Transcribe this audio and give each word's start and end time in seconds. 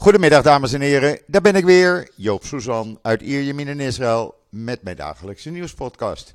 Goedemiddag 0.00 0.42
dames 0.42 0.72
en 0.72 0.80
heren, 0.80 1.18
daar 1.26 1.40
ben 1.40 1.54
ik 1.54 1.64
weer, 1.64 2.10
Joop 2.16 2.44
Suzan 2.44 2.98
uit 3.02 3.22
Ierjemien 3.22 3.68
in 3.68 3.80
Israël 3.80 4.34
met 4.48 4.82
mijn 4.82 4.96
dagelijkse 4.96 5.50
nieuwspodcast. 5.50 6.34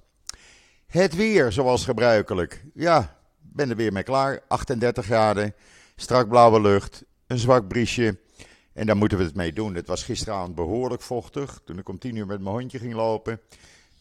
Het 0.87 1.15
weer 1.15 1.51
zoals 1.51 1.85
gebruikelijk, 1.85 2.63
ja, 2.73 3.17
ben 3.39 3.69
er 3.69 3.75
weer 3.75 3.93
mee 3.93 4.03
klaar, 4.03 4.41
38 4.47 5.05
graden, 5.05 5.55
strak 5.95 6.29
blauwe 6.29 6.61
lucht, 6.61 7.03
een 7.27 7.37
zwak 7.37 7.67
briesje 7.67 8.17
en 8.73 8.85
daar 8.85 8.97
moeten 8.97 9.17
we 9.17 9.23
het 9.23 9.35
mee 9.35 9.53
doen. 9.53 9.75
Het 9.75 9.87
was 9.87 10.03
gisteravond 10.03 10.55
behoorlijk 10.55 11.01
vochtig, 11.01 11.61
toen 11.63 11.77
ik 11.77 11.89
om 11.89 11.99
10 11.99 12.15
uur 12.15 12.25
met 12.25 12.41
mijn 12.41 12.55
hondje 12.55 12.79
ging 12.79 12.93
lopen, 12.93 13.41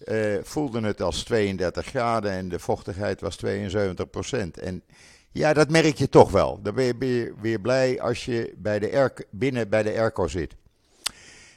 uh, 0.05 0.37
voelde 0.43 0.81
het 0.81 1.03
als 1.03 1.23
32 1.23 1.87
graden 1.87 2.31
en 2.31 2.49
de 2.49 2.59
vochtigheid 2.59 3.21
was 3.21 3.37
72 3.37 4.11
procent. 4.11 4.59
En 4.59 4.83
ja, 5.35 5.53
dat 5.53 5.71
merk 5.71 5.97
je 5.97 6.09
toch 6.09 6.31
wel. 6.31 6.63
Dan 6.63 6.75
ben 6.75 6.85
je 6.85 7.35
weer 7.41 7.61
blij 7.61 8.01
als 8.01 8.25
je 8.25 8.55
bij 8.57 8.79
de 8.79 9.25
binnen 9.31 9.69
bij 9.69 9.83
de 9.83 9.91
airco 9.91 10.27
zit. 10.27 10.57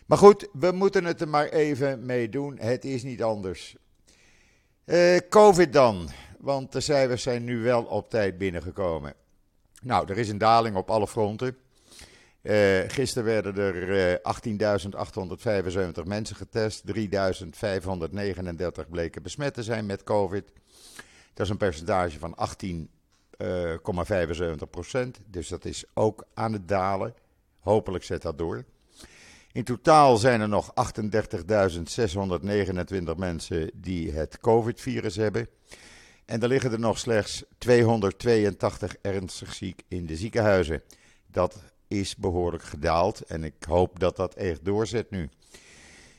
Maar 0.06 0.18
goed, 0.18 0.48
we 0.54 0.72
moeten 0.72 1.06
het 1.06 1.22
er 1.22 1.28
maar 1.28 1.50
even 1.50 2.06
mee 2.06 2.30
doen. 2.30 2.58
Het 2.60 2.86
is 2.86 3.04
niet 3.04 3.24
anders. 3.24 3.76
Uh, 4.86 5.18
Covid 5.30 5.74
dan, 5.74 6.10
want 6.40 6.72
de 6.72 6.80
cijfers 6.80 7.24
zijn 7.24 7.44
nu 7.44 7.62
wel 7.62 7.84
op 7.84 8.10
tijd 8.10 8.38
binnengekomen. 8.38 9.14
Nou, 9.82 10.10
er 10.10 10.18
is 10.18 10.30
een 10.30 10.38
daling 10.38 10.76
op 10.76 10.90
alle 10.90 11.08
fronten. 11.08 11.58
Uh, 12.42 12.80
gisteren 12.88 13.24
werden 13.24 13.58
er 13.58 14.10
uh, 14.10 14.16
18.875 15.98 16.04
mensen 16.04 16.36
getest. 16.36 16.84
3.539 16.96 18.90
bleken 18.90 19.24
besmet 19.24 19.54
te 19.54 19.64
zijn 19.64 19.86
met 19.86 20.04
COVID. 20.04 20.52
Dat 21.34 21.46
is 21.46 21.52
een 21.52 21.58
percentage 21.58 22.20
van 22.20 22.36
18 22.36 22.90
0,75% 23.44 23.48
Dus 25.26 25.48
dat 25.48 25.66
is 25.66 25.86
ook 25.94 26.26
aan 26.34 26.54
het 26.54 26.68
dalen. 26.68 27.14
Hopelijk 27.60 28.04
zet 28.04 28.22
dat 28.22 28.38
door. 28.38 28.66
In 29.52 29.64
totaal 29.64 30.18
zijn 30.18 30.42
er 30.42 30.50
nog 30.50 30.74
38.629 33.10 33.16
mensen 33.18 33.72
die 33.74 34.12
het 34.12 34.40
COVID-virus 34.40 35.16
hebben. 35.16 35.48
En 36.26 36.42
er 36.42 36.48
liggen 36.48 36.72
er 36.72 36.80
nog 36.80 36.98
slechts 37.00 37.44
282 37.58 38.96
ernstig 39.02 39.54
ziek 39.54 39.84
in 39.88 40.06
de 40.06 40.16
ziekenhuizen. 40.16 40.82
Dat 41.28 41.64
is 41.88 42.16
behoorlijk 42.16 42.64
gedaald 42.64 43.22
en 43.22 43.44
ik 43.44 43.64
hoop 43.68 44.00
dat 44.00 44.16
dat 44.16 44.34
echt 44.34 44.66
doorzet 44.66 45.10
nu. 45.10 45.30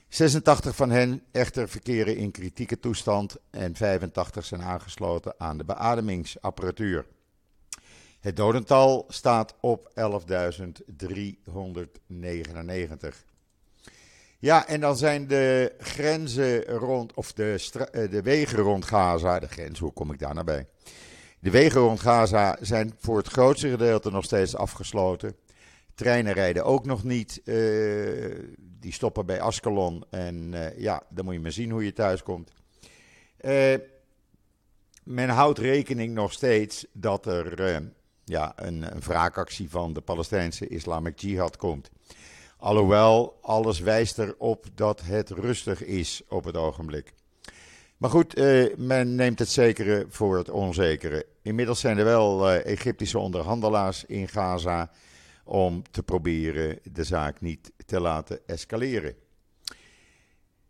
86 0.09 0.77
van 0.77 0.91
hen 0.91 1.23
echter 1.33 1.69
verkeren 1.69 2.17
in 2.17 2.31
kritieke 2.31 2.79
toestand 2.79 3.37
en 3.51 3.77
85 3.77 4.45
zijn 4.45 4.63
aangesloten 4.63 5.35
aan 5.39 5.59
de 5.59 5.65
beademingsapparatuur. 5.65 7.07
Het 8.21 8.37
dodental 8.37 9.05
staat 9.09 9.55
op 9.61 9.91
11.399. 9.95 10.05
Ja, 14.39 14.67
en 14.67 14.81
dan 14.81 14.97
zijn 14.97 15.27
de 15.27 15.75
grenzen 15.79 16.65
rond, 16.65 17.15
of 17.15 17.33
de, 17.33 17.71
eh, 17.93 18.11
de 18.11 18.23
wegen 18.23 18.59
rond 18.59 18.85
Gaza, 18.85 19.39
de 19.39 19.49
grens, 19.49 19.79
hoe 19.79 19.93
kom 19.93 20.13
ik 20.13 20.19
daar 20.19 20.35
naar 20.35 20.45
bij? 20.45 20.67
De 21.39 21.51
wegen 21.51 21.81
rond 21.81 22.01
Gaza 22.01 22.57
zijn 22.61 22.95
voor 22.99 23.17
het 23.17 23.29
grootste 23.29 23.71
gedeelte 23.71 24.11
nog 24.11 24.25
steeds 24.25 24.57
afgesloten. 24.57 25.37
Treinen 25.99 26.33
rijden 26.33 26.65
ook 26.65 26.87
nog 26.87 27.05
niet. 27.05 27.41
Uh, 27.45 28.39
die 28.59 28.93
stoppen 28.93 29.27
bij 29.27 29.41
Ascalon. 29.41 30.05
En 30.11 30.53
uh, 30.53 30.79
ja, 30.79 31.03
dan 31.09 31.25
moet 31.25 31.35
je 31.35 31.41
maar 31.41 31.53
zien 31.53 31.71
hoe 31.71 31.85
je 31.85 31.93
thuis 31.93 32.23
komt. 32.23 32.53
Uh, 33.41 33.75
men 35.05 35.29
houdt 35.29 35.59
rekening 35.59 36.15
nog 36.15 36.33
steeds 36.33 36.87
dat 36.93 37.27
er 37.27 37.83
ja, 38.25 38.53
een, 38.57 38.95
een 38.95 39.01
wraakactie 39.01 39.71
van 39.71 39.93
de 39.93 40.01
Palestijnse 40.01 40.69
Islamic 40.69 41.19
Jihad 41.19 41.57
komt. 41.57 41.91
Alhoewel, 42.57 43.39
alles 43.43 43.81
wijst 43.81 44.19
erop 44.19 44.67
dat 44.75 45.01
het 45.05 45.31
rustig 45.31 45.85
is 45.85 46.23
op 46.29 46.45
het 46.45 46.57
ogenblik. 46.57 47.13
Maar 47.97 48.11
goed, 48.11 48.35
eh, 48.35 48.77
men 48.77 49.15
neemt 49.15 49.39
het 49.39 49.49
zekere 49.49 50.07
voor 50.09 50.39
het 50.39 50.51
onzekere. 50.51 51.27
Inmiddels 51.43 51.81
zijn 51.81 51.99
er 51.99 52.05
wel 52.05 52.51
eh, 52.51 52.65
Egyptische 52.65 53.19
onderhandelaars 53.19 54.05
in 54.05 54.29
Gaza 54.29 54.91
om 55.49 55.83
te 55.91 56.03
proberen 56.03 56.79
de 56.93 57.05
zaak 57.05 57.41
niet 57.41 57.73
te 57.87 58.01
laten 58.01 58.41
escaleren. 58.47 59.15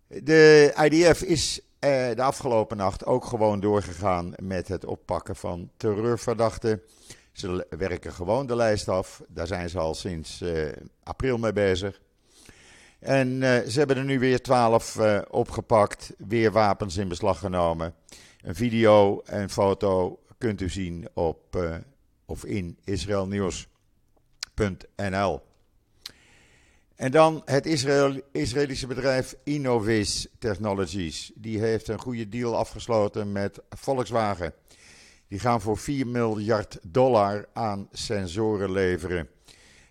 De 0.06 0.74
IDF 0.90 1.22
is 1.22 1.60
eh, 1.78 1.90
de 2.14 2.22
afgelopen 2.22 2.76
nacht 2.76 3.06
ook 3.06 3.24
gewoon 3.24 3.60
doorgegaan 3.60 4.32
met 4.42 4.68
het 4.68 4.84
oppakken 4.84 5.36
van 5.36 5.70
terreurverdachten. 5.76 6.82
Ze 7.32 7.66
werken 7.70 8.12
gewoon 8.12 8.46
de 8.46 8.56
lijst 8.56 8.88
af. 8.88 9.22
Daar 9.28 9.46
zijn 9.46 9.70
ze 9.70 9.78
al 9.78 9.94
sinds 9.94 10.42
uh, 10.42 10.68
april 11.02 11.38
mee 11.38 11.52
bezig. 11.52 12.00
En 12.98 13.28
uh, 13.28 13.58
ze 13.58 13.78
hebben 13.78 13.96
er 13.96 14.04
nu 14.04 14.18
weer 14.18 14.42
twaalf 14.42 14.98
opgepakt, 15.30 16.12
weer 16.18 16.52
wapens 16.52 16.96
in 16.96 17.08
beslag 17.08 17.38
genomen. 17.38 17.94
Een 18.42 18.54
video 18.54 19.20
en 19.20 19.50
foto 19.50 20.20
kunt 20.38 20.60
u 20.60 20.68
zien 20.68 21.08
op 21.14 21.58
of 22.26 22.44
in 22.44 22.78
israelnieuws.nl. 24.58 25.40
En 26.96 27.10
dan 27.10 27.42
het 27.44 27.66
Israël, 27.66 28.20
Israëlische 28.32 28.86
bedrijf 28.86 29.34
Innovis 29.44 30.26
Technologies. 30.38 31.32
Die 31.34 31.58
heeft 31.58 31.88
een 31.88 31.98
goede 31.98 32.28
deal 32.28 32.56
afgesloten 32.56 33.32
met 33.32 33.60
Volkswagen. 33.70 34.52
Die 35.28 35.38
gaan 35.38 35.60
voor 35.60 35.78
4 35.78 36.06
miljard 36.06 36.78
dollar 36.82 37.48
aan 37.52 37.88
sensoren 37.92 38.72
leveren. 38.72 39.28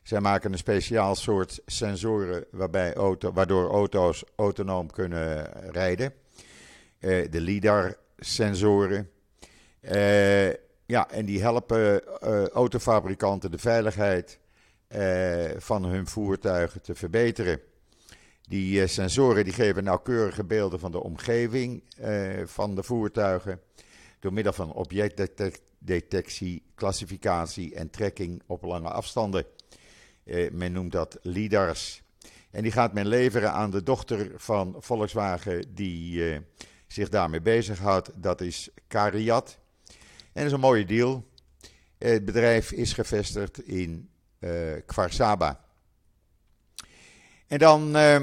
Zij 0.03 0.19
maken 0.19 0.51
een 0.51 0.57
speciaal 0.57 1.15
soort 1.15 1.59
sensoren 1.65 2.45
waarbij 2.51 2.93
auto, 2.93 3.31
waardoor 3.31 3.69
auto's 3.69 4.23
autonoom 4.35 4.91
kunnen 4.91 5.51
rijden. 5.71 6.13
Uh, 6.99 7.31
de 7.31 7.41
LIDAR-sensoren. 7.41 9.09
Uh, 9.81 10.47
ja, 10.85 11.09
en 11.09 11.25
die 11.25 11.41
helpen 11.41 12.01
uh, 12.23 12.47
autofabrikanten 12.47 13.51
de 13.51 13.57
veiligheid 13.57 14.39
van 15.57 15.83
hun 15.85 16.07
voertuigen 16.07 16.81
te 16.81 16.95
verbeteren. 16.95 17.59
Die 18.41 18.87
sensoren 18.87 19.43
die 19.43 19.53
geven 19.53 19.83
nauwkeurige 19.83 20.43
beelden 20.43 20.79
van 20.79 20.91
de 20.91 21.03
omgeving 21.03 21.83
van 22.45 22.75
de 22.75 22.83
voertuigen 22.83 23.61
door 24.19 24.33
middel 24.33 24.53
van 24.53 24.73
objectdetectie, 24.73 26.63
klassificatie 26.75 27.75
en 27.75 27.89
tracking 27.89 28.41
op 28.45 28.63
lange 28.63 28.89
afstanden. 28.89 29.45
Eh, 30.23 30.51
men 30.51 30.71
noemt 30.71 30.91
dat 30.91 31.19
LIDARs. 31.21 32.01
En 32.51 32.63
die 32.63 32.71
gaat 32.71 32.93
men 32.93 33.07
leveren 33.07 33.51
aan 33.51 33.71
de 33.71 33.83
dochter 33.83 34.31
van 34.35 34.75
Volkswagen 34.79 35.73
die 35.73 36.31
eh, 36.31 36.39
zich 36.87 37.09
daarmee 37.09 37.41
bezighoudt. 37.41 38.11
Dat 38.15 38.41
is 38.41 38.69
Cariat. 38.87 39.57
En 39.87 40.33
dat 40.33 40.45
is 40.45 40.51
een 40.51 40.59
mooie 40.59 40.85
deal. 40.85 41.25
Het 41.97 42.25
bedrijf 42.25 42.71
is 42.71 42.93
gevestigd 42.93 43.67
in 43.67 44.09
Kwarsaba. 44.85 45.65
En 47.47 47.57
dan 47.57 47.95
uh, 47.95 48.21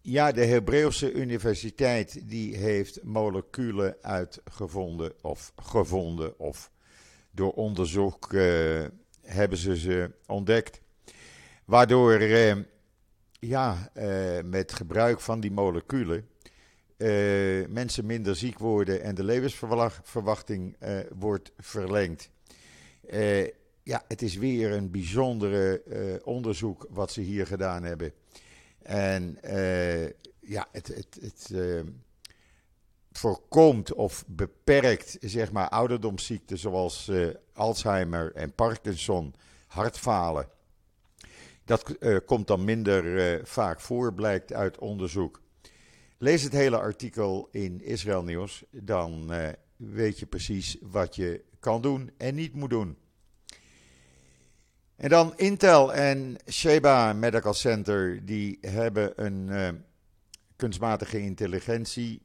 ja, 0.00 0.32
de 0.32 0.44
Hebreeuwse 0.44 1.12
Universiteit 1.12 2.28
die 2.28 2.56
heeft 2.56 3.02
moleculen 3.02 3.96
uitgevonden 4.00 5.12
of 5.22 5.52
gevonden 5.56 6.38
of 6.38 6.70
door 7.30 7.52
onderzoek 7.52 8.32
uh, 8.32 8.84
hebben 9.22 9.58
ze 9.58 9.76
ze 9.76 10.10
ontdekt. 10.26 10.80
Waardoor 11.64 12.20
uh, 12.20 12.54
ja, 13.40 13.90
uh, 13.94 14.38
met 14.44 14.72
gebruik 14.72 15.20
van 15.20 15.40
die 15.40 15.52
moleculen 15.52 16.28
mensen 17.68 18.06
minder 18.06 18.36
ziek 18.36 18.58
worden 18.58 19.02
en 19.02 19.14
de 19.14 19.24
levensverwachting 19.24 20.76
wordt 21.14 21.52
verlengd. 21.58 22.30
Ja, 23.84 24.04
het 24.08 24.22
is 24.22 24.36
weer 24.36 24.72
een 24.72 24.90
bijzondere 24.90 25.82
onderzoek 26.24 26.86
wat 26.90 27.12
ze 27.12 27.20
hier 27.20 27.46
gedaan 27.46 27.82
hebben. 27.82 28.12
En 28.82 29.38
uh, 29.44 30.04
ja, 30.40 30.68
het, 30.72 30.86
het, 30.86 31.18
het 31.20 31.48
uh, 31.52 31.80
voorkomt 33.12 33.92
of 33.92 34.24
beperkt 34.26 35.16
zeg 35.20 35.52
maar, 35.52 35.68
ouderdomsziekten 35.68 36.58
zoals 36.58 37.10
Alzheimer 37.52 38.32
en 38.32 38.52
Parkinson, 38.54 39.34
hartfalen. 39.66 40.48
Dat 41.64 41.98
komt 42.24 42.46
dan 42.46 42.64
minder 42.64 43.40
vaak 43.46 43.80
voor, 43.80 44.14
blijkt 44.14 44.52
uit 44.52 44.78
onderzoek. 44.78 45.42
Lees 46.18 46.42
het 46.42 46.52
hele 46.52 46.78
artikel 46.78 47.48
in 47.50 47.80
Israël 47.80 48.24
Nieuws, 48.24 48.64
dan 48.70 49.32
weet 49.76 50.18
je 50.18 50.26
precies 50.26 50.76
wat 50.80 51.16
je 51.16 51.44
kan 51.60 51.82
doen 51.82 52.10
en 52.16 52.34
niet 52.34 52.54
moet 52.54 52.70
doen. 52.70 52.96
En 55.04 55.10
dan 55.10 55.32
Intel 55.36 55.94
en 55.94 56.36
Sheba 56.50 57.12
Medical 57.12 57.54
Center, 57.54 58.24
die 58.24 58.58
hebben 58.60 59.24
een 59.24 59.48
uh, 59.48 59.68
kunstmatige 60.56 61.20
intelligentie, 61.20 62.22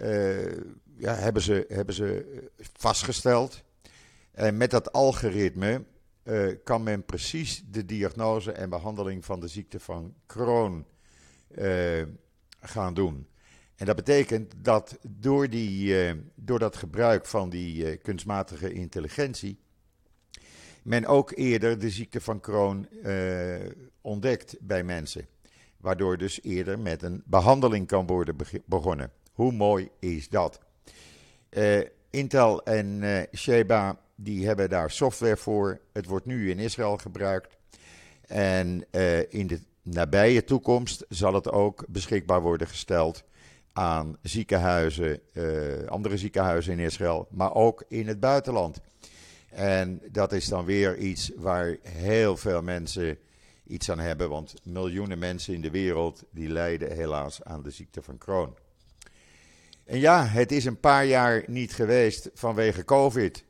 uh, 0.00 0.52
ja, 0.96 1.14
hebben 1.14 1.42
ze, 1.42 1.64
hebben 1.68 1.94
ze 1.94 2.48
vastgesteld. 2.72 3.62
En 4.32 4.56
met 4.56 4.70
dat 4.70 4.92
algoritme 4.92 5.84
eh, 6.22 6.48
kan 6.64 6.82
men 6.82 7.04
precies 7.04 7.64
de 7.70 7.84
diagnose 7.84 8.52
en 8.52 8.70
behandeling 8.70 9.24
van 9.24 9.40
de 9.40 9.48
ziekte 9.48 9.80
van 9.80 10.14
Crohn 10.26 10.86
gaan 12.60 12.94
doen. 12.94 13.26
En 13.76 13.86
dat 13.86 13.96
betekent 13.96 14.52
dat 14.56 14.98
door, 15.08 15.50
die, 15.50 15.94
door 16.34 16.58
dat 16.58 16.76
gebruik 16.76 17.26
van 17.26 17.50
die 17.50 17.96
kunstmatige 17.96 18.72
intelligentie, 18.72 19.58
men 20.86 21.06
ook 21.06 21.32
eerder 21.34 21.78
de 21.78 21.90
ziekte 21.90 22.20
van 22.20 22.40
Crohn 22.40 22.88
ontdekt 24.00 24.56
bij 24.60 24.84
mensen. 24.84 25.26
Waardoor 25.76 26.18
dus 26.18 26.42
eerder 26.42 26.78
met 26.78 27.02
een 27.02 27.22
behandeling 27.24 27.86
kan 27.86 28.06
worden 28.06 28.36
begonnen. 28.64 29.10
Hoe 29.32 29.52
mooi 29.52 29.88
is 29.98 30.28
dat? 30.28 30.60
Intel 32.10 32.64
en 32.64 33.02
Sheba 33.36 34.00
die 34.14 34.46
hebben 34.46 34.68
daar 34.68 34.90
software 34.90 35.36
voor. 35.36 35.80
Het 35.92 36.06
wordt 36.06 36.26
nu 36.26 36.50
in 36.50 36.58
Israël 36.58 36.96
gebruikt. 36.96 37.56
En 38.26 38.84
in 39.28 39.46
de 39.46 39.60
nabije 39.82 40.44
toekomst 40.44 41.04
zal 41.08 41.34
het 41.34 41.50
ook 41.50 41.84
beschikbaar 41.88 42.40
worden 42.42 42.66
gesteld 42.66 43.24
aan 43.72 44.16
ziekenhuizen, 44.22 45.20
andere 45.88 46.16
ziekenhuizen 46.16 46.72
in 46.72 46.78
Israël, 46.78 47.28
maar 47.30 47.54
ook 47.54 47.84
in 47.88 48.08
het 48.08 48.20
buitenland. 48.20 48.80
En 49.56 50.00
dat 50.10 50.32
is 50.32 50.46
dan 50.46 50.64
weer 50.64 50.96
iets 50.96 51.30
waar 51.36 51.76
heel 51.82 52.36
veel 52.36 52.62
mensen 52.62 53.18
iets 53.66 53.90
aan 53.90 53.98
hebben, 53.98 54.28
want 54.28 54.54
miljoenen 54.62 55.18
mensen 55.18 55.54
in 55.54 55.60
de 55.60 55.70
wereld 55.70 56.24
die 56.30 56.48
lijden 56.48 56.92
helaas 56.92 57.44
aan 57.44 57.62
de 57.62 57.70
ziekte 57.70 58.02
van 58.02 58.18
Crohn. 58.18 58.54
En 59.84 59.98
ja, 59.98 60.26
het 60.26 60.52
is 60.52 60.64
een 60.64 60.80
paar 60.80 61.04
jaar 61.04 61.44
niet 61.46 61.74
geweest 61.74 62.30
vanwege 62.34 62.84
COVID. 62.84 63.44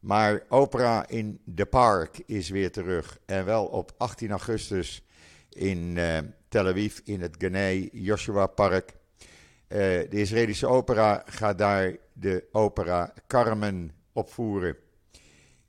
Maar 0.00 0.42
Opera 0.48 1.08
in 1.08 1.40
the 1.54 1.66
Park 1.66 2.22
is 2.26 2.48
weer 2.48 2.72
terug. 2.72 3.18
En 3.26 3.44
wel 3.44 3.64
op 3.64 3.92
18 3.96 4.30
augustus 4.30 5.02
in 5.48 5.96
uh, 5.96 6.18
Tel 6.48 6.66
Aviv 6.66 6.98
in 7.04 7.20
het 7.20 7.36
Genei 7.38 7.88
Joshua 7.92 8.46
Park. 8.46 8.88
Uh, 8.88 9.78
de 9.78 10.08
Israëlische 10.10 10.66
opera 10.66 11.22
gaat 11.26 11.58
daar 11.58 11.96
de 12.12 12.44
opera 12.52 13.12
Carmen 13.26 13.90
opvoeren. 14.12 14.76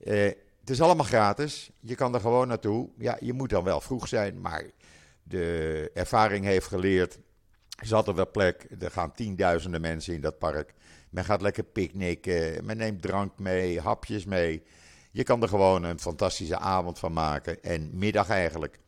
Uh, 0.02 0.30
het 0.60 0.70
is 0.70 0.80
allemaal 0.80 1.06
gratis. 1.06 1.70
Je 1.80 1.94
kan 1.94 2.14
er 2.14 2.20
gewoon 2.20 2.48
naartoe. 2.48 2.88
Ja, 2.98 3.16
je 3.20 3.32
moet 3.32 3.50
dan 3.50 3.64
wel 3.64 3.80
vroeg 3.80 4.08
zijn, 4.08 4.40
maar 4.40 4.64
de 5.22 5.90
ervaring 5.94 6.44
heeft 6.44 6.66
geleerd. 6.66 7.18
Er 7.78 7.86
zat 7.86 8.08
er 8.08 8.14
wel 8.14 8.30
plek. 8.30 8.66
Er 8.80 8.90
gaan 8.90 9.12
tienduizenden 9.12 9.80
mensen 9.80 10.14
in 10.14 10.20
dat 10.20 10.38
park. 10.38 10.74
Men 11.10 11.24
gaat 11.24 11.42
lekker 11.42 11.64
picknicken, 11.64 12.64
men 12.64 12.76
neemt 12.76 13.02
drank 13.02 13.38
mee, 13.38 13.80
hapjes 13.80 14.24
mee. 14.24 14.62
Je 15.10 15.22
kan 15.22 15.42
er 15.42 15.48
gewoon 15.48 15.82
een 15.82 16.00
fantastische 16.00 16.58
avond 16.58 16.98
van 16.98 17.12
maken 17.12 17.62
en 17.62 17.90
middag 17.92 18.28
eigenlijk. 18.28 18.78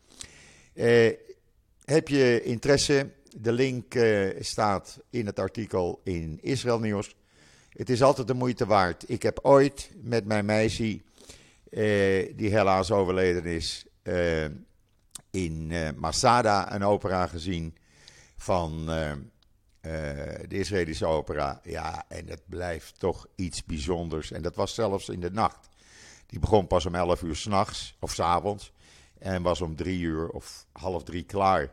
Eh, 0.74 1.12
heb 1.84 2.08
je 2.08 2.42
interesse? 2.42 3.10
De 3.36 3.52
link 3.52 3.94
eh, 3.94 4.28
staat 4.40 5.00
in 5.10 5.26
het 5.26 5.38
artikel 5.38 6.00
in 6.04 6.38
Israël 6.42 6.78
Nieuws. 6.78 7.16
Het 7.76 7.90
is 7.90 8.02
altijd 8.02 8.26
de 8.26 8.34
moeite 8.34 8.66
waard. 8.66 9.04
Ik 9.08 9.22
heb 9.22 9.38
ooit 9.42 9.90
met 10.02 10.24
mijn 10.24 10.44
meisje, 10.44 11.00
eh, 11.70 12.36
die 12.36 12.50
helaas 12.50 12.90
overleden 12.90 13.44
is, 13.44 13.86
eh, 14.02 14.44
in 15.30 15.68
eh, 15.70 15.88
Masada 15.96 16.74
een 16.74 16.84
opera 16.84 17.26
gezien 17.26 17.76
van 18.36 18.90
eh, 18.90 19.10
uh, 19.10 20.34
de 20.48 20.58
Israëlische 20.58 21.06
opera. 21.06 21.60
Ja, 21.62 22.04
en 22.08 22.28
het 22.28 22.42
blijft 22.46 22.98
toch 22.98 23.26
iets 23.34 23.64
bijzonders. 23.64 24.30
En 24.30 24.42
dat 24.42 24.56
was 24.56 24.74
zelfs 24.74 25.08
in 25.08 25.20
de 25.20 25.30
nacht. 25.30 25.68
Die 26.26 26.38
begon 26.38 26.66
pas 26.66 26.86
om 26.86 26.94
11 26.94 27.22
uur 27.22 27.36
s'nachts 27.36 27.96
of 28.00 28.12
s 28.12 28.20
avonds. 28.20 28.72
En 29.18 29.42
was 29.42 29.60
om 29.60 29.76
drie 29.76 30.00
uur 30.00 30.28
of 30.28 30.66
half 30.72 31.02
drie 31.02 31.22
klaar. 31.22 31.70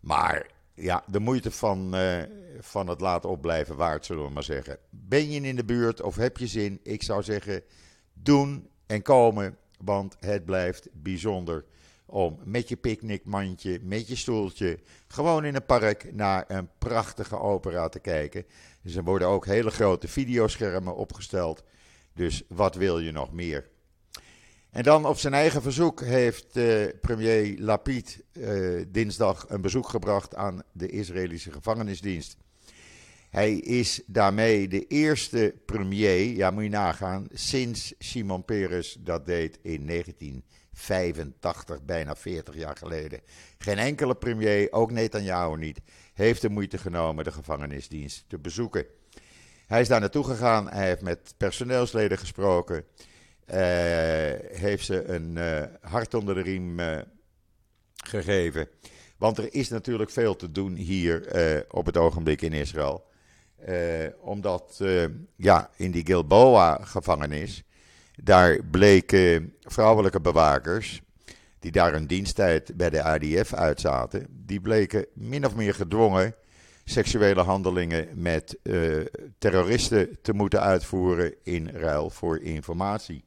Maar 0.00 0.46
ja, 0.78 1.04
de 1.06 1.20
moeite 1.20 1.50
van, 1.50 1.94
uh, 1.94 2.22
van 2.60 2.88
het 2.88 3.00
laten 3.00 3.30
opblijven 3.30 3.76
waard, 3.76 4.04
zullen 4.04 4.24
we 4.24 4.30
maar 4.30 4.42
zeggen. 4.42 4.78
Ben 4.90 5.30
je 5.30 5.40
in 5.40 5.56
de 5.56 5.64
buurt 5.64 6.02
of 6.02 6.16
heb 6.16 6.36
je 6.36 6.46
zin? 6.46 6.80
Ik 6.82 7.02
zou 7.02 7.22
zeggen, 7.22 7.62
doen 8.12 8.68
en 8.86 9.02
komen. 9.02 9.56
Want 9.84 10.16
het 10.20 10.44
blijft 10.44 10.88
bijzonder 10.92 11.64
om 12.06 12.38
met 12.44 12.68
je 12.68 12.76
picknickmandje, 12.76 13.80
met 13.82 14.08
je 14.08 14.16
stoeltje, 14.16 14.78
gewoon 15.06 15.44
in 15.44 15.54
een 15.54 15.66
park 15.66 16.14
naar 16.14 16.44
een 16.48 16.68
prachtige 16.78 17.38
opera 17.38 17.88
te 17.88 17.98
kijken. 17.98 18.44
Dus 18.82 18.94
er 18.94 19.04
worden 19.04 19.28
ook 19.28 19.46
hele 19.46 19.70
grote 19.70 20.08
videoschermen 20.08 20.96
opgesteld. 20.96 21.62
Dus 22.14 22.42
wat 22.48 22.74
wil 22.74 22.98
je 22.98 23.12
nog 23.12 23.32
meer? 23.32 23.68
En 24.78 24.84
dan 24.84 25.06
op 25.06 25.18
zijn 25.18 25.34
eigen 25.34 25.62
verzoek 25.62 26.00
heeft 26.00 26.56
uh, 26.56 26.86
premier 27.00 27.58
Lapid 27.58 28.22
uh, 28.32 28.84
dinsdag 28.88 29.44
een 29.48 29.60
bezoek 29.60 29.88
gebracht 29.88 30.34
aan 30.34 30.62
de 30.72 30.88
Israëlische 30.88 31.52
gevangenisdienst. 31.52 32.36
Hij 33.30 33.52
is 33.54 34.02
daarmee 34.06 34.68
de 34.68 34.86
eerste 34.86 35.54
premier, 35.66 36.36
ja 36.36 36.50
moet 36.50 36.62
je 36.62 36.68
nagaan, 36.68 37.26
sinds 37.32 37.94
Simon 37.98 38.44
Peres 38.44 38.96
dat 39.00 39.26
deed 39.26 39.58
in 39.62 39.84
19 39.84 40.44
85, 40.72 41.82
bijna 41.84 42.16
40 42.16 42.54
jaar 42.56 42.76
geleden. 42.76 43.20
Geen 43.58 43.78
enkele 43.78 44.14
premier, 44.14 44.72
ook 44.72 44.90
Netanyahu 44.90 45.56
niet, 45.56 45.80
heeft 46.14 46.42
de 46.42 46.50
moeite 46.50 46.78
genomen 46.78 47.24
de 47.24 47.32
gevangenisdienst 47.32 48.24
te 48.28 48.38
bezoeken. 48.38 48.86
Hij 49.66 49.80
is 49.80 49.88
daar 49.88 50.00
naartoe 50.00 50.24
gegaan, 50.24 50.68
hij 50.70 50.86
heeft 50.86 51.02
met 51.02 51.34
personeelsleden 51.36 52.18
gesproken, 52.18 52.84
uh, 53.50 53.56
heeft 54.58 54.84
ze 54.84 55.04
een 55.04 55.36
uh, 55.36 55.62
hart 55.80 56.14
onder 56.14 56.34
de 56.34 56.40
riem 56.40 56.80
uh, 56.80 56.98
gegeven. 58.04 58.68
Want 59.16 59.38
er 59.38 59.54
is 59.54 59.68
natuurlijk 59.68 60.10
veel 60.10 60.36
te 60.36 60.52
doen 60.52 60.74
hier 60.74 61.22
op 61.70 61.86
het 61.86 61.96
ogenblik 61.96 62.42
in 62.42 62.52
Israël. 62.52 63.04
omdat 64.20 64.82
ja, 65.36 65.70
in 65.76 65.90
die 65.90 66.06
Gilboa-gevangenis 66.06 67.62
daar 68.22 68.64
bleken 68.64 69.54
vrouwelijke 69.60 70.20
bewakers, 70.20 71.02
die 71.58 71.72
daar 71.72 71.94
een 71.94 72.06
diensttijd 72.06 72.76
bij 72.76 72.90
de 72.90 73.02
ADF 73.02 73.54
uitzaten, 73.54 74.26
die 74.30 74.60
bleken 74.60 75.06
min 75.14 75.46
of 75.46 75.54
meer 75.54 75.74
gedwongen 75.74 76.34
seksuele 76.84 77.42
handelingen 77.42 78.08
met 78.14 78.58
terroristen 79.38 80.18
te 80.22 80.32
moeten 80.32 80.60
uitvoeren 80.60 81.34
in 81.42 81.68
ruil 81.68 82.10
voor 82.10 82.40
informatie. 82.40 83.24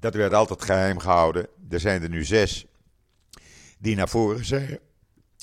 Dat 0.00 0.14
werd 0.14 0.32
altijd 0.32 0.62
geheim 0.62 0.98
gehouden. 0.98 1.46
Er 1.70 1.80
zijn 1.80 2.02
er 2.02 2.08
nu 2.08 2.24
zes 2.24 2.66
die 3.78 3.96
naar 3.96 4.08
voren 4.08 4.44
zijn, 4.44 4.78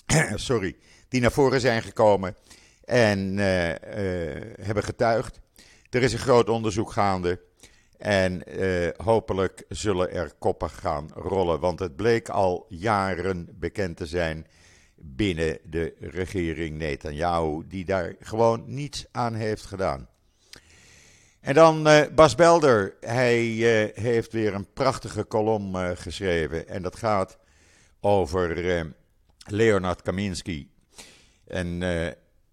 sorry, 0.35 0.75
die 1.07 1.21
naar 1.21 1.31
voren 1.31 1.61
zijn 1.61 1.81
gekomen 1.81 2.35
en 2.83 3.37
uh, 3.37 3.69
uh, 3.69 3.75
hebben 4.61 4.83
getuigd. 4.83 5.39
Er 5.89 6.03
is 6.03 6.13
een 6.13 6.19
groot 6.19 6.49
onderzoek 6.49 6.91
gaande. 6.91 7.41
En 7.97 8.61
uh, 8.61 8.89
hopelijk 8.97 9.65
zullen 9.69 10.11
er 10.11 10.33
koppen 10.39 10.69
gaan 10.69 11.09
rollen. 11.13 11.59
Want 11.59 11.79
het 11.79 11.95
bleek 11.95 12.29
al 12.29 12.65
jaren 12.69 13.47
bekend 13.59 13.97
te 13.97 14.05
zijn 14.05 14.47
binnen 14.95 15.59
de 15.63 15.93
regering 15.99 16.77
Netanyahu, 16.77 17.63
die 17.67 17.85
daar 17.85 18.15
gewoon 18.19 18.63
niets 18.67 19.05
aan 19.11 19.33
heeft 19.33 19.65
gedaan. 19.65 20.09
En 21.45 21.53
dan 21.53 21.87
uh, 21.87 22.01
Bas 22.15 22.35
Belder. 22.35 22.95
Hij 22.99 23.45
uh, 23.45 23.89
heeft 23.93 24.31
weer 24.31 24.53
een 24.53 24.73
prachtige 24.73 25.23
kolom 25.23 25.75
geschreven. 25.75 26.67
En 26.67 26.81
dat 26.81 26.95
gaat 26.95 27.37
over 27.99 28.93
Leonard 29.45 30.01
Kaminski. 30.01 30.69
Een 31.47 31.83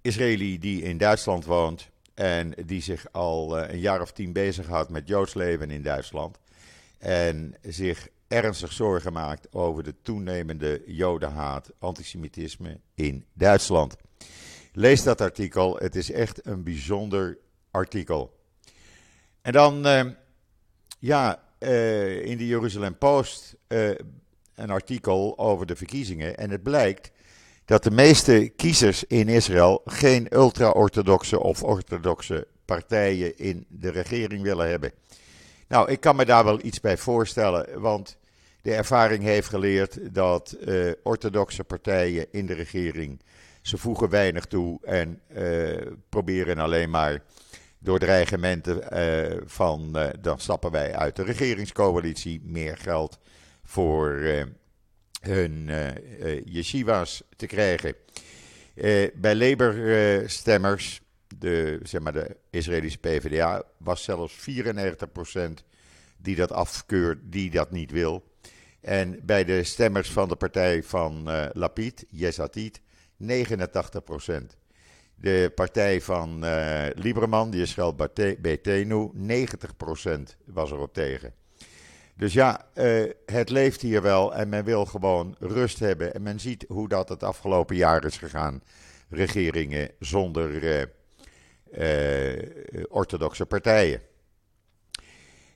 Israëli 0.01 0.59
die 0.59 0.83
in 0.83 0.99
Duitsland 0.99 1.45
woont. 1.45 1.91
En 2.15 2.55
die 2.67 2.83
zich 2.83 3.13
al 3.13 3.59
eh, 3.59 3.73
een 3.73 3.81
jaar 3.81 4.01
of 4.01 4.13
tien 4.13 4.33
bezighoudt 4.33 4.91
met 4.91 5.09
Joods 5.09 5.35
leven 5.35 5.71
in 5.71 5.83
Duitsland. 5.83 6.39
En 6.99 7.55
zich 7.63 8.09
ernstig 8.29 8.73
zorgen 8.73 9.13
maakt 9.13 9.53
over 9.53 9.83
de 9.83 9.95
toenemende 10.03 10.83
jodenhaat, 10.87 11.73
antisemitisme 11.79 12.81
in 12.95 13.25
Duitsland. 13.33 13.97
Lees 14.73 15.03
dat 15.03 15.21
artikel, 15.21 15.77
het 15.77 15.97
is 15.97 16.11
echt 16.11 16.47
een 16.47 16.63
bijzonder 16.63 17.39
artikel. 17.71 18.41
En 19.43 19.53
dan, 19.53 19.87
uh, 19.87 20.05
ja, 20.99 21.43
uh, 21.59 22.25
in 22.25 22.39
de 22.39 22.47
Jeruzalem 22.47 22.99
Post 22.99 23.55
uh, 23.69 23.91
een 24.55 24.71
artikel 24.71 25.39
over 25.39 25.67
de 25.67 25.77
verkiezingen. 25.77 26.37
En 26.37 26.51
het 26.51 26.63
blijkt 26.63 27.11
dat 27.65 27.83
de 27.83 27.91
meeste 27.91 28.53
kiezers 28.57 29.05
in 29.05 29.29
Israël 29.29 29.83
geen 29.85 30.27
ultra-orthodoxe 30.35 31.41
of 31.41 31.63
orthodoxe 31.63 32.47
partijen 32.65 33.39
in 33.39 33.67
de 33.69 33.91
regering 33.91 34.43
willen 34.43 34.69
hebben. 34.69 34.93
Nou, 35.69 35.91
ik 35.91 36.01
kan 36.01 36.17
me 36.17 36.25
daar 36.25 36.45
wel 36.45 36.65
iets 36.65 36.81
bij 36.81 36.97
voorstellen, 36.97 37.81
want 37.81 38.17
de 38.63 38.75
ervaring 38.75 39.23
heeft 39.23 39.49
geleerd 39.49 40.15
dat 40.15 40.57
uh, 40.61 40.93
orthodoxe 41.03 41.65
partijen 41.65 42.27
in 42.31 42.47
de 42.47 42.55
regering 42.55 43.21
ze 43.63 43.79
voegen 43.79 44.09
weinig 44.09 44.45
toe 44.45 44.79
en 44.83 45.21
proberen 46.09 46.59
alleen 46.59 46.91
maar 46.91 47.23
door 47.83 47.99
dreigementen 47.99 48.83
uh, 48.93 49.41
van 49.45 49.97
dan 50.21 50.39
stappen 50.39 50.71
wij 50.71 50.95
uit 50.95 51.17
de 51.17 51.23
regeringscoalitie, 51.23 52.41
meer 52.45 52.77
geld 52.77 53.19
voor 53.62 54.23
hun 55.21 55.71
yeshiva's 56.45 57.23
te 57.37 57.47
krijgen. 57.47 57.95
bij 59.15 59.35
Labour-stemmers, 59.35 61.01
de, 61.39 61.81
zeg 61.83 62.01
maar 62.01 62.12
de 62.12 62.37
Israëlische 62.51 62.99
PvdA, 62.99 63.62
was 63.77 64.03
zelfs 64.03 64.51
94% 64.51 65.65
die 66.17 66.37
dat 66.37 66.53
afkeurt, 66.53 67.19
die 67.23 67.51
dat 67.51 67.71
niet 67.71 67.91
wil. 67.91 68.25
En 68.81 69.21
bij 69.23 69.45
de 69.45 69.65
stemmers 69.65 70.11
van 70.11 70.29
de 70.29 70.37
partij 70.37 70.83
van 70.83 71.29
Lapid, 71.53 72.05
Yesatit, 72.09 72.81
89 73.17 74.03
De 75.23 75.52
partij 75.55 76.00
van 76.00 76.45
uh, 76.45 76.87
Lieberman, 76.95 77.50
die 77.50 77.62
is 77.62 77.75
geld 77.75 77.97
Betenu, 78.41 79.11
90% 79.17 80.23
was 80.45 80.71
erop 80.71 80.95
tegen. 80.95 81.35
Dus 82.17 82.33
ja, 82.33 82.67
uh, 82.75 83.11
het 83.26 83.50
leeft 83.50 83.81
hier 83.81 84.02
wel 84.02 84.35
en 84.35 84.49
men 84.49 84.64
wil 84.64 84.85
gewoon 84.85 85.37
rust 85.38 85.79
hebben. 85.79 86.14
En 86.14 86.23
men 86.23 86.41
ziet 86.41 86.64
hoe 86.69 86.88
dat 86.88 87.09
het 87.09 87.23
afgelopen 87.23 87.76
jaar 87.76 88.05
is 88.05 88.17
gegaan. 88.17 88.62
Regeringen 89.09 89.91
zonder 89.99 90.88
orthodoxe 92.88 93.47
partijen. 93.47 94.00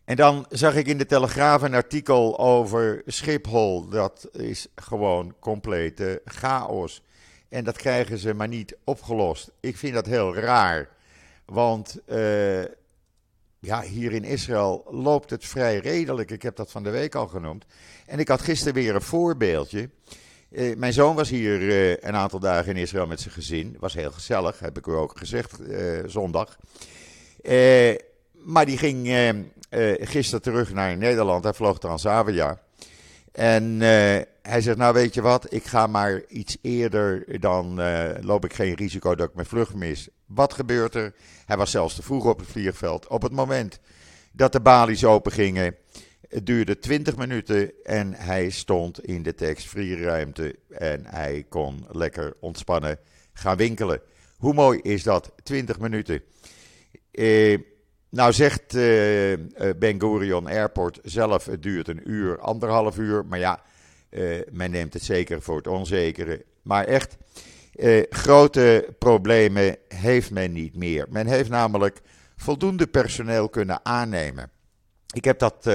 En 0.05 0.17
dan 0.17 0.47
zag 0.49 0.75
ik 0.75 0.87
in 0.87 0.99
de 0.99 1.07
Telegraaf 1.07 1.63
een 1.63 1.75
artikel 1.75 2.39
over 2.39 3.03
Schiphol. 3.07 3.89
Dat 3.89 4.29
is 4.33 4.67
gewoon 4.75 5.35
complete 5.41 6.23
chaos. 6.25 7.03
En 7.57 7.65
dat 7.65 7.77
krijgen 7.77 8.19
ze 8.19 8.35
maar 8.35 8.49
niet 8.49 8.77
opgelost. 8.85 9.51
Ik 9.61 9.77
vind 9.77 9.95
dat 9.95 10.07
heel 10.07 10.35
raar. 10.35 10.89
Want 11.45 11.99
uh, 12.07 12.63
ja, 13.59 13.81
hier 13.83 14.13
in 14.13 14.25
Israël 14.25 14.85
loopt 14.91 15.31
het 15.31 15.45
vrij 15.45 15.79
redelijk. 15.79 16.31
Ik 16.31 16.43
heb 16.43 16.57
dat 16.57 16.71
van 16.71 16.83
de 16.83 16.91
week 16.91 17.15
al 17.15 17.27
genoemd. 17.27 17.65
En 18.07 18.19
ik 18.19 18.29
had 18.29 18.41
gisteren 18.43 18.75
weer 18.75 18.95
een 18.95 19.03
voorbeeldje. 19.03 19.91
Uh, 20.51 20.77
mijn 20.77 20.93
zoon 20.93 21.15
was 21.15 21.29
hier 21.29 21.61
uh, 21.61 21.91
een 21.91 22.17
aantal 22.17 22.39
dagen 22.39 22.75
in 22.75 22.83
Israël 22.83 23.07
met 23.07 23.21
zijn 23.21 23.35
gezin. 23.35 23.77
Was 23.81 23.95
heel 23.95 24.13
gezellig, 24.13 24.59
heb 24.59 24.79
ik 24.79 24.87
u 24.87 24.93
ook 24.93 25.19
gezegd, 25.19 25.59
zondag. 26.07 26.57
maar 28.33 28.67
die 28.67 28.79
ging 28.79 29.09
gisteren 30.01 30.43
terug 30.43 30.73
naar 30.73 30.97
Nederland. 30.97 31.45
Hij 31.45 31.53
vloog 31.53 31.79
Transavia. 31.79 32.66
En 33.37 33.65
uh, 33.73 33.81
hij 34.43 34.61
zegt, 34.61 34.77
nou 34.77 34.95
weet 34.95 35.15
je 35.15 35.23
wat, 35.23 35.53
ik 35.53 35.65
ga 35.65 35.87
maar 35.87 36.23
iets 36.29 36.57
eerder, 36.63 37.41
dan 37.41 37.81
uh, 37.81 38.11
loop 38.21 38.45
ik 38.45 38.53
geen 38.53 38.75
risico 38.75 39.15
dat 39.15 39.29
ik 39.29 39.35
mijn 39.35 39.47
vlucht 39.47 39.75
mis. 39.75 40.09
Wat 40.27 40.53
gebeurt 40.53 40.95
er? 40.95 41.15
Hij 41.47 41.57
was 41.57 41.71
zelfs 41.71 41.95
te 41.95 42.03
vroeg 42.03 42.25
op 42.25 42.39
het 42.39 42.49
vliegveld. 42.49 43.07
Op 43.07 43.23
het 43.23 43.33
moment 43.33 43.81
dat 44.33 44.53
de 44.53 44.61
balies 44.61 45.05
open 45.05 45.33
gingen, 45.33 45.77
het 46.29 46.47
duurde 46.47 46.79
20 46.79 47.17
minuten 47.17 47.73
en 47.85 48.15
hij 48.15 48.51
stond 48.51 49.05
in 49.05 49.23
de 49.23 49.35
tax-free 49.35 50.03
ruimte 50.03 50.59
en 50.69 51.07
hij 51.07 51.47
kon 51.49 51.87
lekker 51.91 52.37
ontspannen 52.41 52.99
gaan 53.33 53.57
winkelen. 53.57 54.01
Hoe 54.37 54.55
mooi 54.55 54.81
is 54.83 55.03
dat? 55.03 55.33
20 55.43 55.79
minuten. 55.79 56.23
Eh 57.11 57.59
nou 58.11 58.33
zegt 58.33 58.75
uh, 58.75 59.37
Ben 59.77 60.01
Gurion 60.01 60.47
Airport 60.47 60.99
zelf, 61.03 61.45
het 61.45 61.63
duurt 61.63 61.89
een 61.89 62.11
uur, 62.11 62.41
anderhalf 62.41 62.99
uur. 62.99 63.25
Maar 63.27 63.39
ja, 63.39 63.63
uh, 64.11 64.41
men 64.51 64.71
neemt 64.71 64.93
het 64.93 65.03
zeker 65.03 65.43
voor 65.43 65.57
het 65.57 65.67
onzekere. 65.67 66.45
Maar 66.63 66.85
echt, 66.85 67.17
grote 68.09 68.95
problemen 68.99 69.77
heeft 69.89 70.31
men 70.31 70.53
niet 70.53 70.77
meer. 70.77 71.07
Men 71.11 71.27
heeft 71.27 71.51
namelijk 71.51 72.01
voldoende 72.37 72.87
personeel 72.87 73.49
kunnen 73.49 73.81
aannemen. 73.83 74.51
Ik 75.15 75.25
heb 75.25 75.39
dat 75.39 75.71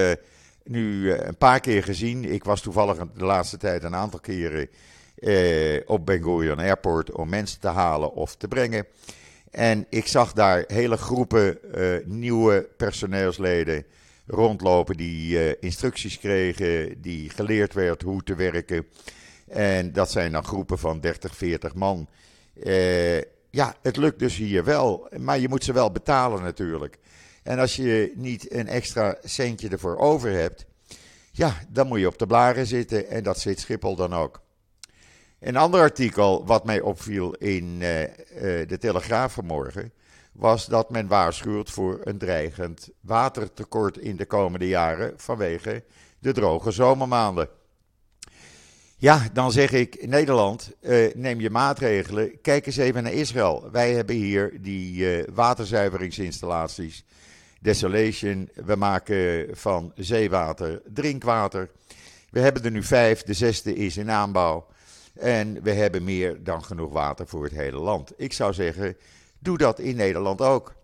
nu 0.63 1.11
een 1.13 1.37
paar 1.37 1.59
keer 1.59 1.83
gezien. 1.83 2.25
Ik 2.25 2.43
was 2.43 2.61
toevallig 2.61 2.97
de 2.97 3.25
laatste 3.25 3.57
tijd 3.57 3.83
een 3.83 3.95
aantal 3.95 4.19
keren 4.19 4.69
op 5.85 6.05
Ben 6.05 6.23
Gurion 6.23 6.59
Airport 6.59 7.11
om 7.11 7.29
mensen 7.29 7.59
te 7.59 7.67
halen 7.67 8.13
of 8.13 8.35
te 8.35 8.47
brengen. 8.47 8.85
En 9.51 9.85
ik 9.89 10.07
zag 10.07 10.33
daar 10.33 10.63
hele 10.67 10.97
groepen 10.97 11.57
uh, 11.75 12.05
nieuwe 12.05 12.69
personeelsleden 12.77 13.85
rondlopen 14.27 14.97
die 14.97 15.31
uh, 15.31 15.53
instructies 15.59 16.19
kregen, 16.19 17.01
die 17.01 17.29
geleerd 17.29 17.73
werd 17.73 18.01
hoe 18.01 18.23
te 18.23 18.35
werken. 18.35 18.87
En 19.47 19.93
dat 19.93 20.11
zijn 20.11 20.31
dan 20.31 20.43
groepen 20.43 20.79
van 20.79 20.99
30, 20.99 21.35
40 21.35 21.75
man. 21.75 22.07
Uh, 22.63 23.17
ja, 23.49 23.75
het 23.81 23.97
lukt 23.97 24.19
dus 24.19 24.35
hier 24.35 24.63
wel, 24.63 25.07
maar 25.17 25.39
je 25.39 25.49
moet 25.49 25.63
ze 25.63 25.73
wel 25.73 25.91
betalen 25.91 26.43
natuurlijk. 26.43 26.97
En 27.43 27.59
als 27.59 27.75
je 27.75 28.11
niet 28.15 28.53
een 28.53 28.67
extra 28.67 29.17
centje 29.23 29.69
ervoor 29.69 29.97
over 29.97 30.31
hebt, 30.31 30.65
ja, 31.31 31.57
dan 31.69 31.87
moet 31.87 31.99
je 31.99 32.07
op 32.07 32.17
de 32.17 32.27
blaren 32.27 32.67
zitten 32.67 33.07
en 33.07 33.23
dat 33.23 33.39
zit 33.39 33.59
Schiphol 33.59 33.95
dan 33.95 34.13
ook. 34.13 34.41
Een 35.41 35.57
ander 35.57 35.79
artikel 35.79 36.45
wat 36.45 36.65
mij 36.65 36.81
opviel 36.81 37.33
in 37.33 37.79
uh, 37.81 38.01
uh, 38.01 38.07
de 38.67 38.77
Telegraaf 38.79 39.33
vanmorgen 39.33 39.91
was 40.31 40.65
dat 40.65 40.89
men 40.89 41.07
waarschuwt 41.07 41.69
voor 41.69 41.99
een 42.03 42.17
dreigend 42.17 42.89
watertekort 42.99 43.97
in 43.97 44.15
de 44.15 44.25
komende 44.25 44.67
jaren 44.67 45.13
vanwege 45.17 45.83
de 46.19 46.31
droge 46.31 46.71
zomermaanden. 46.71 47.49
Ja, 48.97 49.27
dan 49.33 49.51
zeg 49.51 49.71
ik, 49.71 50.07
Nederland, 50.07 50.71
uh, 50.81 51.13
neem 51.15 51.39
je 51.39 51.49
maatregelen. 51.49 52.41
Kijk 52.41 52.65
eens 52.65 52.77
even 52.77 53.03
naar 53.03 53.13
Israël. 53.13 53.69
Wij 53.71 53.93
hebben 53.93 54.15
hier 54.15 54.61
die 54.61 55.25
waterzuiveringsinstallaties. 55.33 57.05
Desolation, 57.59 58.49
we 58.65 58.75
maken 58.75 59.47
van 59.57 59.91
zeewater 59.95 60.81
drinkwater. 60.93 61.69
We 62.29 62.39
hebben 62.39 62.63
er 62.63 62.71
nu 62.71 62.83
vijf, 62.83 63.23
de 63.23 63.33
zesde 63.33 63.75
is 63.75 63.97
in 63.97 64.11
aanbouw. 64.11 64.69
En 65.13 65.63
we 65.63 65.71
hebben 65.71 66.03
meer 66.03 66.43
dan 66.43 66.63
genoeg 66.63 66.91
water 66.91 67.27
voor 67.27 67.43
het 67.43 67.53
hele 67.53 67.79
land. 67.79 68.13
Ik 68.17 68.33
zou 68.33 68.53
zeggen, 68.53 68.97
doe 69.39 69.57
dat 69.57 69.79
in 69.79 69.95
Nederland 69.95 70.41
ook. 70.41 70.75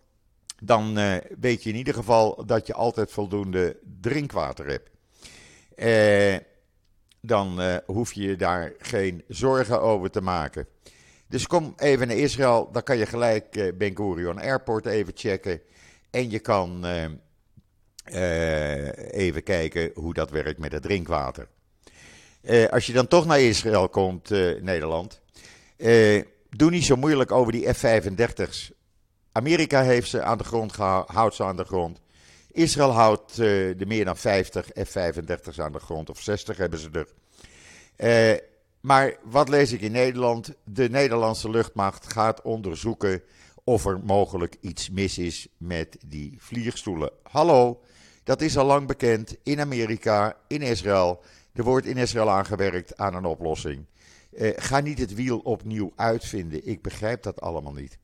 Dan 0.63 0.97
uh, 0.99 1.15
weet 1.39 1.63
je 1.63 1.69
in 1.69 1.75
ieder 1.75 1.93
geval 1.93 2.45
dat 2.45 2.67
je 2.67 2.73
altijd 2.73 3.11
voldoende 3.11 3.77
drinkwater 4.01 4.67
hebt. 4.67 4.89
Uh, 5.75 6.37
dan 7.21 7.61
uh, 7.61 7.75
hoef 7.85 8.13
je 8.13 8.35
daar 8.35 8.73
geen 8.77 9.23
zorgen 9.27 9.81
over 9.81 10.09
te 10.09 10.21
maken. 10.21 10.67
Dus 11.27 11.47
kom 11.47 11.73
even 11.77 12.07
naar 12.07 12.17
Israël, 12.17 12.71
dan 12.71 12.83
kan 12.83 12.97
je 12.97 13.05
gelijk 13.05 13.73
Ben 13.77 13.95
Gurion 13.95 14.39
Airport 14.39 14.85
even 14.85 15.13
checken. 15.15 15.61
En 16.09 16.29
je 16.29 16.39
kan 16.39 16.85
even 19.11 19.43
kijken 19.43 19.91
hoe 19.93 20.13
dat 20.13 20.29
werkt 20.29 20.59
met 20.59 20.71
het 20.71 20.81
drinkwater. 20.81 21.47
Uh, 22.47 22.65
als 22.67 22.85
je 22.85 22.93
dan 22.93 23.07
toch 23.07 23.25
naar 23.25 23.39
Israël 23.39 23.89
komt, 23.89 24.31
uh, 24.31 24.61
Nederland, 24.61 25.21
uh, 25.77 26.23
doe 26.49 26.69
niet 26.69 26.85
zo 26.85 26.95
moeilijk 26.95 27.31
over 27.31 27.51
die 27.51 27.73
F-35's. 27.73 28.71
Amerika 29.31 29.81
heeft 29.81 30.09
ze 30.09 30.21
aan 30.23 30.37
de 30.37 30.43
grond 30.43 30.75
houdt 31.05 31.35
ze 31.35 31.43
aan 31.43 31.55
de 31.55 31.63
grond. 31.63 32.01
Israël 32.51 32.91
houdt 32.91 33.35
de 33.35 33.85
meer 33.87 34.05
dan 34.05 34.17
50 34.17 34.65
F-35's 34.65 35.59
aan 35.59 35.71
de 35.71 35.79
grond, 35.79 36.09
of 36.09 36.21
60 36.21 36.57
hebben 36.57 36.79
ze 36.79 37.05
er. 37.97 38.41
maar 38.81 39.17
wat 39.23 39.49
lees 39.49 39.71
ik 39.71 39.81
in 39.81 39.91
Nederland? 39.91 40.53
De 40.63 40.89
Nederlandse 40.89 41.49
luchtmacht 41.49 42.13
gaat 42.13 42.41
onderzoeken 42.41 43.21
of 43.63 43.85
er 43.85 43.99
mogelijk 44.03 44.55
iets 44.61 44.89
mis 44.89 45.17
is 45.17 45.47
met 45.57 45.97
die 46.05 46.35
vliegstoelen. 46.39 47.11
Hallo, 47.23 47.81
dat 48.23 48.41
is 48.41 48.57
al 48.57 48.65
lang 48.65 48.87
bekend 48.87 49.35
in 49.43 49.59
Amerika, 49.59 50.37
in 50.47 50.61
Israël. 50.61 51.21
Er 51.57 51.63
wordt 51.63 51.85
in 51.85 51.97
Israël 51.97 52.29
aangewerkt 52.29 52.97
aan 52.97 53.13
een 53.13 53.25
oplossing. 53.25 53.85
Uh, 54.31 54.49
ga 54.55 54.79
niet 54.79 54.99
het 54.99 55.13
wiel 55.13 55.39
opnieuw 55.39 55.91
uitvinden. 55.95 56.67
Ik 56.67 56.81
begrijp 56.81 57.23
dat 57.23 57.41
allemaal 57.41 57.73
niet. 57.73 57.97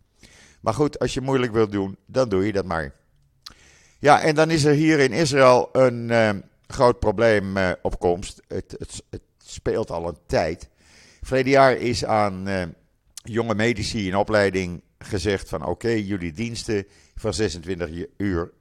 Maar 0.62 0.74
goed, 0.74 1.00
als 1.00 1.14
je 1.14 1.22
moeilijk 1.22 1.52
wilt 1.52 1.72
doen, 1.72 1.98
dan 2.06 2.30
doe 2.30 2.46
je 2.46 2.52
dat 2.52 2.66
maar. 2.66 2.94
Ja, 4.00 4.22
en 4.22 4.36
dan 4.36 4.50
is 4.50 4.64
er 4.64 4.74
hier 4.74 5.00
in 5.00 5.12
Israël 5.12 5.70
een 5.72 6.10
uh, 6.10 6.30
groot 6.68 7.00
probleem 7.00 7.58
uh, 7.58 7.72
op 7.82 8.00
komst. 8.00 8.42
Het, 8.48 8.76
het, 8.80 9.04
het, 9.10 9.22
speelt 9.38 9.92
al 9.92 10.08
een 10.08 10.18
tijd. 10.26 10.70
Verleden 11.22 11.52
jaar 11.52 11.76
is 11.76 12.06
aan 12.06 12.48
jonge 13.14 13.56
medici 13.56 14.08
in 14.08 14.16
opleiding 14.16 14.84
gezegd 14.98 15.50
van 15.50 15.66
oké, 15.66 15.90
jullie 15.90 16.32
diensten 16.32 16.88
van 17.16 17.34
26 17.34 18.08
uur 18.18 18.52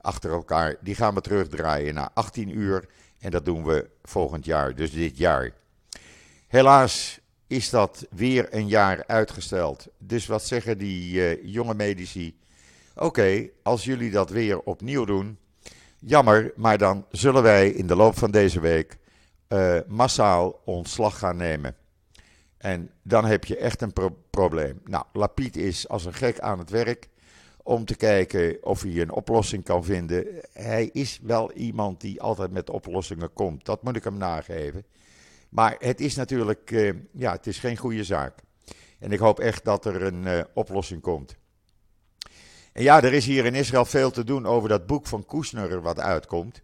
achter 0.00 0.30
elkaar, 0.30 0.76
die 0.80 0.94
gaan 0.94 1.14
we 1.14 1.20
terugdraaien 1.20 1.94
naar 1.94 2.10
18 2.14 2.58
uur. 2.58 2.88
En 3.22 3.30
dat 3.30 3.44
doen 3.44 3.64
we 3.64 3.90
volgend 4.02 4.44
jaar, 4.44 4.74
dus 4.74 4.90
dit 4.90 5.16
jaar. 5.16 5.52
Helaas 6.48 7.20
is 7.46 7.70
dat 7.70 8.06
weer 8.10 8.46
een 8.50 8.68
jaar 8.68 9.04
uitgesteld. 9.06 9.86
Dus 9.98 10.26
wat 10.26 10.46
zeggen 10.46 10.78
die 10.78 11.14
uh, 11.14 11.52
jonge 11.52 11.74
medici? 11.74 12.38
Oké, 12.94 13.48
als 13.62 13.84
jullie 13.84 14.10
dat 14.10 14.30
weer 14.30 14.60
opnieuw 14.60 15.04
doen, 15.04 15.38
jammer, 15.98 16.52
maar 16.56 16.78
dan 16.78 17.06
zullen 17.10 17.42
wij 17.42 17.68
in 17.68 17.86
de 17.86 17.96
loop 17.96 18.18
van 18.18 18.30
deze 18.30 18.60
week 18.60 18.98
uh, 19.48 19.78
massaal 19.86 20.60
ontslag 20.64 21.18
gaan 21.18 21.36
nemen. 21.36 21.76
En 22.58 22.90
dan 23.02 23.24
heb 23.24 23.44
je 23.44 23.56
echt 23.56 23.82
een 23.82 23.92
pro 23.92 24.18
probleem. 24.30 24.80
Nou, 24.84 25.04
Lapid 25.12 25.56
is 25.56 25.88
als 25.88 26.04
een 26.04 26.14
gek 26.14 26.40
aan 26.40 26.58
het 26.58 26.70
werk 26.70 27.08
om 27.62 27.84
te 27.84 27.96
kijken 27.96 28.58
of 28.60 28.82
hij 28.82 29.00
een 29.00 29.12
oplossing 29.12 29.64
kan 29.64 29.84
vinden. 29.84 30.26
Hij 30.52 30.90
is 30.92 31.20
wel 31.22 31.52
iemand 31.52 32.00
die 32.00 32.20
altijd 32.20 32.50
met 32.50 32.70
oplossingen 32.70 33.32
komt. 33.32 33.64
Dat 33.64 33.82
moet 33.82 33.96
ik 33.96 34.04
hem 34.04 34.16
nageven. 34.16 34.84
Maar 35.48 35.76
het 35.78 36.00
is 36.00 36.14
natuurlijk, 36.14 36.70
uh, 36.70 36.92
ja, 37.12 37.32
het 37.32 37.46
is 37.46 37.58
geen 37.58 37.76
goede 37.76 38.04
zaak. 38.04 38.38
En 38.98 39.12
ik 39.12 39.18
hoop 39.18 39.40
echt 39.40 39.64
dat 39.64 39.84
er 39.84 40.02
een 40.02 40.22
uh, 40.22 40.40
oplossing 40.54 41.00
komt. 41.00 41.36
En 42.72 42.82
ja, 42.82 43.02
er 43.02 43.12
is 43.12 43.26
hier 43.26 43.44
in 43.44 43.54
Israël 43.54 43.84
veel 43.84 44.10
te 44.10 44.24
doen 44.24 44.46
over 44.46 44.68
dat 44.68 44.86
boek 44.86 45.06
van 45.06 45.26
Kushner 45.26 45.80
wat 45.80 45.98
uitkomt. 45.98 46.62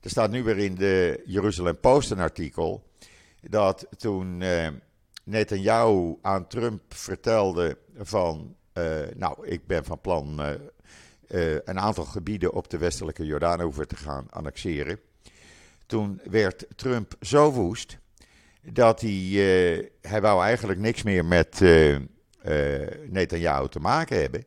Er 0.00 0.10
staat 0.10 0.30
nu 0.30 0.42
weer 0.42 0.58
in 0.58 0.74
de 0.74 1.22
Jeruzalem 1.26 1.80
Post 1.80 2.10
een 2.10 2.18
artikel 2.18 2.86
dat 3.40 3.86
toen 3.96 4.40
uh, 4.40 4.68
Netanyahu 5.24 6.16
aan 6.22 6.46
Trump 6.46 6.82
vertelde 6.88 7.78
van, 7.96 8.56
nou, 9.16 9.46
ik 9.46 9.66
ben 9.66 9.84
van 9.84 10.00
plan 10.00 10.40
uh, 10.40 11.54
een 11.64 11.78
aantal 11.78 12.04
gebieden 12.04 12.52
op 12.52 12.70
de 12.70 12.78
westelijke 12.78 13.24
Jordaanoever 13.24 13.86
te 13.86 13.96
gaan 13.96 14.26
annexeren. 14.30 15.00
Toen 15.86 16.20
werd 16.30 16.66
Trump 16.76 17.14
zo 17.20 17.52
woest 17.52 17.98
dat 18.62 19.00
hij, 19.00 19.90
hij 20.00 20.20
wou 20.20 20.42
eigenlijk 20.42 20.78
niks 20.80 21.02
meer 21.02 21.24
met 21.24 21.60
Netanyahu 23.08 23.68
te 23.68 23.80
maken 23.80 24.20
hebben. 24.20 24.44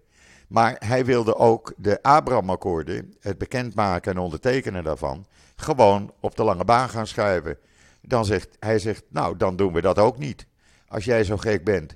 Maar 0.48 0.76
hij 0.86 1.06
wilde 1.06 1.36
ook 1.36 1.74
de 1.78 2.04
Abraham-akkoorden, 2.04 3.14
het 3.20 3.38
bekendmaken 3.38 4.12
en 4.12 4.18
ondertekenen 4.18 4.84
daarvan, 4.84 5.26
gewoon 5.56 6.14
op 6.20 6.36
de 6.36 6.44
lange 6.44 6.66
baan 6.66 6.90
gaan 6.90 7.08
schuiven. 7.08 7.58
Dan 8.02 8.26
zegt 8.26 8.58
hij, 8.60 8.80
zegt, 8.80 9.04
nou, 9.10 9.38
dan 9.38 9.56
doen 9.56 9.74
we 9.74 9.82
dat 9.82 9.98
ook 9.98 10.18
niet, 10.18 10.46
als 10.88 11.06
jij 11.06 11.24
zo 11.24 11.38
gek 11.38 11.64
bent. 11.64 11.96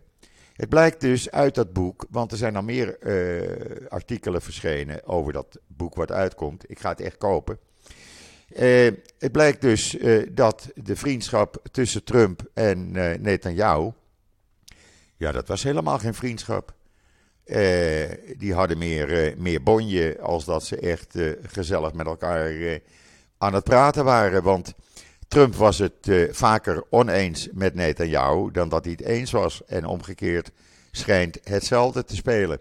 Het 0.55 0.69
blijkt 0.69 1.01
dus 1.01 1.31
uit 1.31 1.55
dat 1.55 1.73
boek, 1.73 2.05
want 2.09 2.31
er 2.31 2.37
zijn 2.37 2.55
al 2.55 2.63
meer 2.63 2.97
uh, 2.99 3.87
artikelen 3.89 4.41
verschenen 4.41 5.05
over 5.05 5.33
dat 5.33 5.59
boek 5.67 5.95
wat 5.95 6.11
uitkomt. 6.11 6.69
Ik 6.69 6.79
ga 6.79 6.89
het 6.89 7.01
echt 7.01 7.17
kopen. 7.17 7.59
Uh, 8.49 8.91
het 9.19 9.31
blijkt 9.31 9.61
dus 9.61 9.95
uh, 9.95 10.27
dat 10.31 10.71
de 10.75 10.95
vriendschap 10.95 11.63
tussen 11.71 12.03
Trump 12.03 12.41
en 12.53 12.91
Netanyahu, 13.21 13.91
ja, 15.17 15.31
dat 15.31 15.47
was 15.47 15.63
helemaal 15.63 15.99
geen 15.99 16.13
vriendschap. 16.13 16.73
die 18.37 18.53
hadden 18.53 18.77
meer, 18.77 19.33
meer 19.37 19.63
bonje 19.63 20.19
als 20.21 20.45
dat 20.45 20.63
ze 20.63 20.79
echt 20.79 21.17
gezellig 21.41 21.93
met 21.93 22.05
elkaar 22.05 22.79
aan 23.37 23.53
het 23.53 23.63
praten 23.63 24.03
waren. 24.03 24.43
Want 24.43 24.73
Trump 25.27 25.55
was 25.55 25.77
het 25.77 26.07
uh, 26.07 26.33
vaker 26.33 26.83
oneens 26.89 27.47
met 27.51 27.75
Netanyahu 27.75 28.51
dan 28.51 28.69
dat 28.69 28.83
hij 28.83 28.93
het 28.97 29.07
eens 29.07 29.31
was. 29.31 29.65
En 29.65 29.85
omgekeerd 29.85 30.51
schijnt 30.91 31.39
hetzelfde 31.43 32.03
te 32.03 32.15
spelen. 32.15 32.59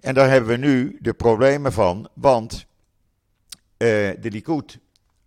En 0.00 0.14
daar 0.14 0.30
hebben 0.30 0.50
we 0.50 0.66
nu 0.66 0.98
de 1.00 1.14
problemen 1.14 1.72
van, 1.72 2.08
want 2.14 2.52
uh, 2.52 2.58
de 4.20 4.30
Likud, 4.30 4.78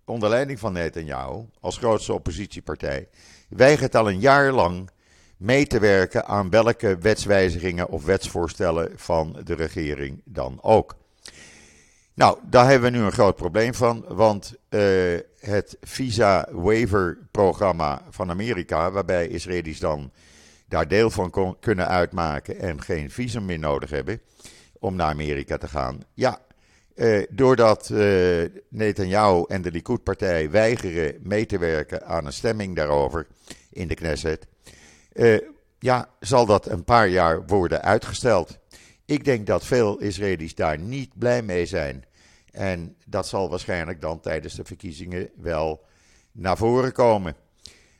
onder 0.06 0.30
leiding 0.30 0.60
van 0.60 0.74
Netanyahu, 0.74 1.46
als 1.60 1.78
grootste 1.78 2.14
oppositiepartij, 2.14 3.08
weigert 3.50 3.96
al 3.96 4.10
een 4.10 4.20
jaar 4.20 4.52
lang 4.52 4.90
mee 5.38 5.68
te 5.68 5.80
werken 5.80 6.26
aan 6.26 6.50
welke 6.50 6.98
wetswijzigingen 6.98 7.90
of 7.90 8.06
wetsvoorstellen 8.06 8.92
van 8.96 9.40
de 9.44 9.54
regering 9.54 10.22
dan 10.26 10.60
ook. 10.62 10.98
Nou, 12.14 12.38
daar 12.50 12.70
hebben 12.70 12.92
we 12.92 12.98
nu 12.98 13.04
een 13.04 13.12
groot 13.12 13.36
probleem 13.36 13.74
van, 13.74 14.06
want 14.08 14.54
uh, 14.70 14.82
het 15.40 15.78
visa 15.82 16.48
waiver 16.52 17.18
programma 17.32 18.02
van 18.10 18.30
Amerika, 18.30 18.92
waarbij 18.92 19.28
Israëli's 19.28 19.80
dan 19.80 20.12
daar 20.68 20.88
deel 20.88 21.10
van 21.10 21.30
kon, 21.30 21.60
kunnen 21.60 21.88
uitmaken 21.88 22.60
en 22.60 22.82
geen 22.82 23.12
visum 23.12 23.46
meer 23.46 23.60
nodig 23.60 23.90
hebben 23.90 24.22
om 24.80 24.96
naar 24.96 25.10
Amerika 25.10 25.58
te 25.58 25.68
gaan. 25.68 26.00
Ja, 26.14 26.40
uh, 26.96 27.24
doordat 27.30 27.90
uh, 27.90 28.44
Netanyahu 28.70 29.44
en 29.48 29.62
de 29.62 29.72
Likud-partij 29.72 30.50
weigeren 30.50 31.16
mee 31.24 31.46
te 31.46 31.58
werken 31.58 32.06
aan 32.06 32.26
een 32.26 32.34
stemming 32.34 32.76
daarover 32.76 33.28
in 33.70 33.88
de 33.88 33.96
Knesset, 33.96 34.48
ja, 35.80 36.10
zal 36.20 36.46
dat 36.46 36.70
een 36.70 36.84
paar 36.84 37.08
jaar 37.08 37.46
worden 37.46 37.82
uitgesteld. 37.82 38.60
Ik 39.12 39.24
denk 39.24 39.48
dat 39.48 39.66
veel 39.66 40.00
Israëli's 40.00 40.56
daar 40.56 40.80
niet 40.80 41.18
blij 41.18 41.42
mee 41.42 41.66
zijn. 41.66 42.04
En 42.52 42.96
dat 43.06 43.28
zal 43.28 43.50
waarschijnlijk 43.50 44.02
dan 44.02 44.20
tijdens 44.20 44.56
de 44.56 44.66
verkiezingen 44.66 45.30
wel 45.36 45.86
naar 46.32 46.58
voren 46.58 46.92
komen. 46.92 47.36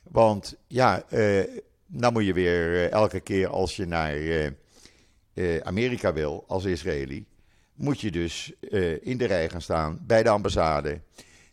Want 0.02 0.56
ja, 0.66 1.04
uh, 1.10 1.44
dan 1.86 2.12
moet 2.12 2.24
je 2.24 2.32
weer 2.32 2.72
uh, 2.72 2.90
elke 2.90 3.20
keer 3.20 3.48
als 3.48 3.76
je 3.76 3.86
naar 3.86 4.16
uh, 5.34 5.56
Amerika 5.62 6.12
wil 6.12 6.44
als 6.46 6.64
Israëli, 6.64 7.26
moet 7.74 8.00
je 8.00 8.10
dus 8.10 8.52
in 9.00 9.18
de 9.18 9.26
rij 9.26 9.48
gaan 9.48 9.62
staan 9.62 9.98
bij 10.06 10.22
de 10.22 10.28
ambassade 10.28 11.00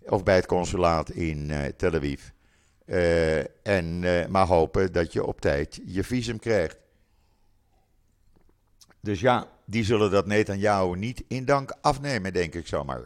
of 0.05 0.23
bij 0.23 0.35
het 0.35 0.45
consulaat 0.45 1.09
in 1.09 1.51
Tel 1.77 1.93
Aviv. 1.93 2.21
en 3.63 3.99
maar 4.31 4.47
hopen 4.47 4.91
dat 4.91 5.13
je 5.13 5.25
op 5.25 5.41
tijd 5.41 5.79
je 5.85 6.03
visum 6.03 6.39
krijgt. 6.39 6.77
Dus 9.01 9.19
ja, 9.19 9.47
die 9.65 9.83
zullen 9.83 10.11
dat 10.11 10.25
Netanyahu 10.25 10.95
niet 10.95 11.23
in 11.27 11.45
dank 11.45 11.73
afnemen, 11.81 12.33
denk 12.33 12.55
ik 12.55 12.67
zomaar. 12.67 13.05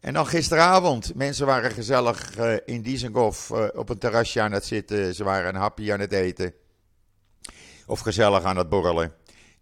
En 0.00 0.12
dan 0.12 0.26
gisteravond, 0.26 1.14
mensen 1.14 1.46
waren 1.46 1.70
gezellig 1.70 2.38
uh, 2.38 2.56
in 2.64 2.82
Dizengoff 2.82 3.50
uh, 3.50 3.66
op 3.74 3.88
een 3.88 3.98
terrasje 3.98 4.40
aan 4.40 4.52
het 4.52 4.64
zitten. 4.64 5.14
Ze 5.14 5.24
waren 5.24 5.48
een 5.48 5.60
hapje 5.60 5.92
aan 5.92 6.00
het 6.00 6.12
eten. 6.12 6.52
Of 7.86 8.00
gezellig 8.00 8.42
aan 8.42 8.56
het 8.56 8.68
borrelen. 8.68 9.14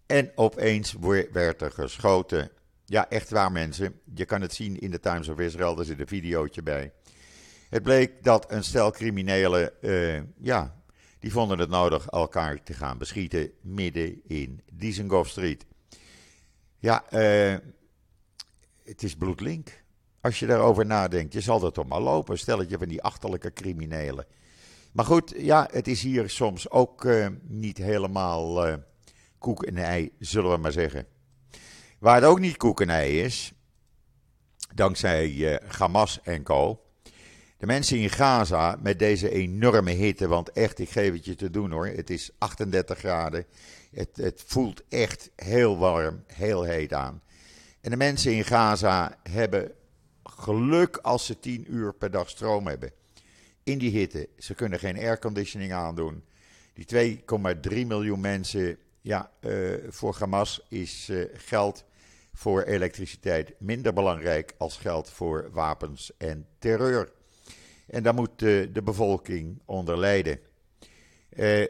En 0.05 0.31
opeens 0.35 0.95
werd 1.31 1.61
er 1.61 1.71
geschoten. 1.71 2.51
Ja, 2.85 3.09
echt 3.09 3.29
waar 3.29 3.51
mensen. 3.51 3.99
Je 4.15 4.25
kan 4.25 4.41
het 4.41 4.53
zien 4.53 4.79
in 4.79 4.91
de 4.91 4.99
Times 4.99 5.27
of 5.27 5.39
Israel, 5.39 5.79
er 5.79 5.85
zit 5.85 5.99
een 5.99 6.07
videootje 6.07 6.63
bij. 6.63 6.91
Het 7.69 7.83
bleek 7.83 8.23
dat 8.23 8.51
een 8.51 8.63
stel 8.63 8.91
criminelen, 8.91 9.71
uh, 9.81 10.21
ja, 10.37 10.76
die 11.19 11.31
vonden 11.31 11.59
het 11.59 11.69
nodig 11.69 12.07
elkaar 12.07 12.63
te 12.63 12.73
gaan 12.73 12.97
beschieten 12.97 13.51
midden 13.61 14.21
in 14.27 14.61
Dizengoff 14.73 15.29
Street. 15.29 15.65
Ja, 16.79 17.03
uh, 17.11 17.57
het 18.83 19.03
is 19.03 19.15
bloedlink. 19.15 19.83
Als 20.21 20.39
je 20.39 20.45
daarover 20.45 20.85
nadenkt, 20.85 21.33
je 21.33 21.41
zal 21.41 21.65
er 21.65 21.71
toch 21.71 21.87
maar 21.87 22.01
lopen. 22.01 22.37
Stelletje 22.37 22.77
van 22.77 22.87
die 22.87 23.01
achterlijke 23.01 23.53
criminelen. 23.53 24.25
Maar 24.91 25.05
goed, 25.05 25.33
ja, 25.37 25.67
het 25.71 25.87
is 25.87 26.01
hier 26.01 26.29
soms 26.29 26.69
ook 26.69 27.03
uh, 27.03 27.27
niet 27.41 27.77
helemaal 27.77 28.67
uh, 28.67 28.73
koek 29.37 29.63
en 29.63 29.77
ei, 29.77 30.11
zullen 30.19 30.51
we 30.51 30.57
maar 30.57 30.71
zeggen. 30.71 31.07
Waar 31.99 32.15
het 32.15 32.23
ook 32.23 32.39
niet 32.39 32.57
koek 32.57 32.81
en 32.81 32.89
ei 32.89 33.21
is, 33.21 33.53
dankzij 34.73 35.59
Hamas 35.77 36.21
en 36.21 36.43
co. 36.43 36.86
De 37.57 37.65
mensen 37.65 37.97
in 37.97 38.09
Gaza 38.09 38.77
met 38.81 38.99
deze 38.99 39.29
enorme 39.29 39.91
hitte, 39.91 40.27
want 40.27 40.51
echt, 40.51 40.79
ik 40.79 40.89
geef 40.89 41.13
het 41.13 41.25
je 41.25 41.35
te 41.35 41.49
doen 41.49 41.71
hoor. 41.71 41.87
Het 41.87 42.09
is 42.09 42.31
38 42.37 42.97
graden. 42.97 43.45
Het, 43.91 44.09
het 44.13 44.43
voelt 44.45 44.83
echt 44.89 45.29
heel 45.35 45.77
warm, 45.77 46.23
heel 46.25 46.63
heet 46.63 46.93
aan. 46.93 47.21
En 47.81 47.91
de 47.91 47.97
mensen 47.97 48.33
in 48.33 48.43
Gaza 48.43 49.17
hebben 49.23 49.71
geluk 50.23 50.97
als 50.97 51.25
ze 51.25 51.39
10 51.39 51.73
uur 51.73 51.93
per 51.93 52.11
dag 52.11 52.29
stroom 52.29 52.67
hebben. 52.67 52.91
In 53.63 53.77
die 53.77 53.91
hitte. 53.91 54.29
Ze 54.37 54.53
kunnen 54.53 54.79
geen 54.79 54.97
airconditioning 54.97 55.73
aandoen. 55.73 56.23
Die 56.73 57.19
2,3 57.69 57.87
miljoen 57.87 58.19
mensen, 58.19 58.77
ja, 59.01 59.31
uh, 59.41 59.73
voor 59.89 60.15
Hamas 60.19 60.65
is 60.69 61.09
uh, 61.09 61.25
geld 61.33 61.85
voor 62.33 62.63
elektriciteit 62.63 63.53
minder 63.59 63.93
belangrijk 63.93 64.53
als 64.57 64.77
geld 64.77 65.09
voor 65.09 65.49
wapens 65.51 66.11
en 66.17 66.47
terreur. 66.59 67.15
En 67.87 68.03
daar 68.03 68.13
moet 68.13 68.39
de, 68.39 68.69
de 68.73 68.81
bevolking 68.81 69.61
onder 69.65 69.97
lijden. 69.97 70.39
Uh, 71.29 71.61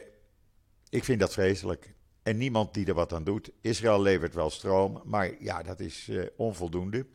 ik 0.89 1.03
vind 1.03 1.19
dat 1.19 1.33
vreselijk. 1.33 1.93
En 2.23 2.37
niemand 2.37 2.73
die 2.73 2.85
er 2.85 2.93
wat 2.93 3.13
aan 3.13 3.23
doet. 3.23 3.51
Israël 3.61 4.01
levert 4.01 4.33
wel 4.33 4.49
stroom, 4.49 5.01
maar 5.05 5.31
ja, 5.39 5.63
dat 5.63 5.79
is 5.79 6.07
uh, 6.07 6.25
onvoldoende. 6.35 7.05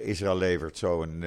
Israël 0.00 0.36
levert 0.36 0.78
zo'n, 0.78 1.24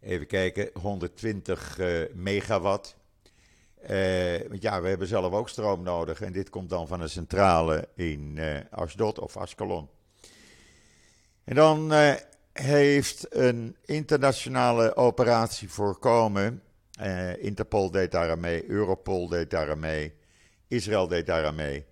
even 0.00 0.26
kijken, 0.26 0.70
120 0.80 1.78
megawatt. 2.14 2.96
want 4.48 4.62
ja, 4.62 4.82
we 4.82 4.88
hebben 4.88 5.06
zelf 5.06 5.32
ook 5.32 5.48
stroom 5.48 5.82
nodig. 5.82 6.20
En 6.20 6.32
dit 6.32 6.50
komt 6.50 6.68
dan 6.68 6.86
van 6.86 7.00
een 7.00 7.08
centrale 7.08 7.88
in 7.94 8.38
Ashdod 8.70 9.18
of 9.18 9.36
Ashkelon. 9.36 9.88
En 11.44 11.54
dan 11.54 11.92
heeft 12.52 13.26
een 13.30 13.76
internationale 13.84 14.96
operatie 14.96 15.70
voorkomen. 15.70 16.62
Uh, 17.00 17.42
Interpol 17.42 17.90
deed 17.90 18.10
daar 18.10 18.30
aan 18.30 18.40
mee, 18.40 18.70
Europol 18.70 19.28
deed 19.28 19.50
daar 19.50 19.70
aan 19.70 19.78
mee, 19.80 20.12
Israël 20.68 21.08
deed 21.08 21.26
daar 21.26 21.46
aan 21.46 21.54
mee. 21.54 21.84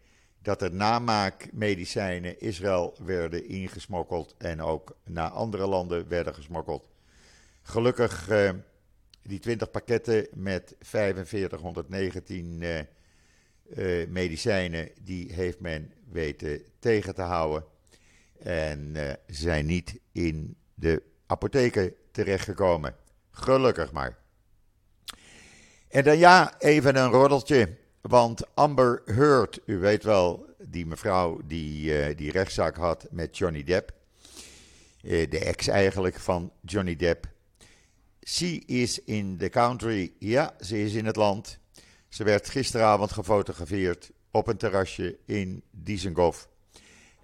Dat 0.43 0.63
er 0.63 0.75
namaakmedicijnen 0.75 2.41
Israël 2.41 2.97
werden 3.05 3.49
ingesmokkeld 3.49 4.35
en 4.39 4.63
ook 4.63 4.97
naar 5.05 5.29
andere 5.29 5.67
landen 5.67 6.09
werden 6.09 6.35
gesmokkeld. 6.35 6.89
Gelukkig 7.63 8.31
uh, 8.31 8.51
die 9.23 9.39
20 9.39 9.71
pakketten 9.71 10.27
met 10.35 10.77
4519 10.81 12.61
uh, 12.61 12.79
uh, 12.79 14.09
medicijnen, 14.09 14.91
die 15.03 15.33
heeft 15.33 15.61
men 15.61 15.93
weten 16.11 16.63
tegen 16.79 17.15
te 17.15 17.23
houden. 17.23 17.65
En 18.43 18.93
uh, 18.97 19.13
zijn 19.27 19.67
niet 19.67 20.01
in 20.13 20.57
de 20.75 21.03
apotheken 21.27 21.95
terechtgekomen. 22.13 22.95
Gelukkig 23.31 23.93
maar. 23.93 24.19
En 25.89 26.05
dan 26.05 26.19
ja, 26.19 26.55
even 26.59 26.97
een 26.97 27.11
roddeltje. 27.11 27.77
Want 28.01 28.55
Amber 28.55 29.03
Heard, 29.05 29.61
u 29.67 29.79
weet 29.79 30.03
wel, 30.03 30.47
die 30.59 30.87
mevrouw 30.87 31.41
die 31.45 32.09
uh, 32.09 32.17
die 32.17 32.31
rechtszaak 32.31 32.77
had 32.77 33.07
met 33.11 33.39
Johnny 33.39 33.65
Depp. 33.65 33.93
Uh, 35.03 35.31
de 35.31 35.39
ex 35.39 35.67
eigenlijk 35.67 36.19
van 36.19 36.53
Johnny 36.61 36.97
Depp. 36.97 37.29
She 38.27 38.63
is 38.67 39.05
in 39.05 39.37
the 39.37 39.49
country. 39.49 40.13
Ja, 40.19 40.55
ze 40.61 40.83
is 40.83 40.95
in 40.95 41.07
het 41.07 41.17
land. 41.17 41.59
Ze 42.09 42.25
werd 42.25 42.49
gisteravond 42.49 43.13
gefotografeerd 43.13 44.11
op 44.31 44.47
een 44.47 44.57
terrasje 44.57 45.19
in 45.27 45.63
Dizengoff. 45.71 46.49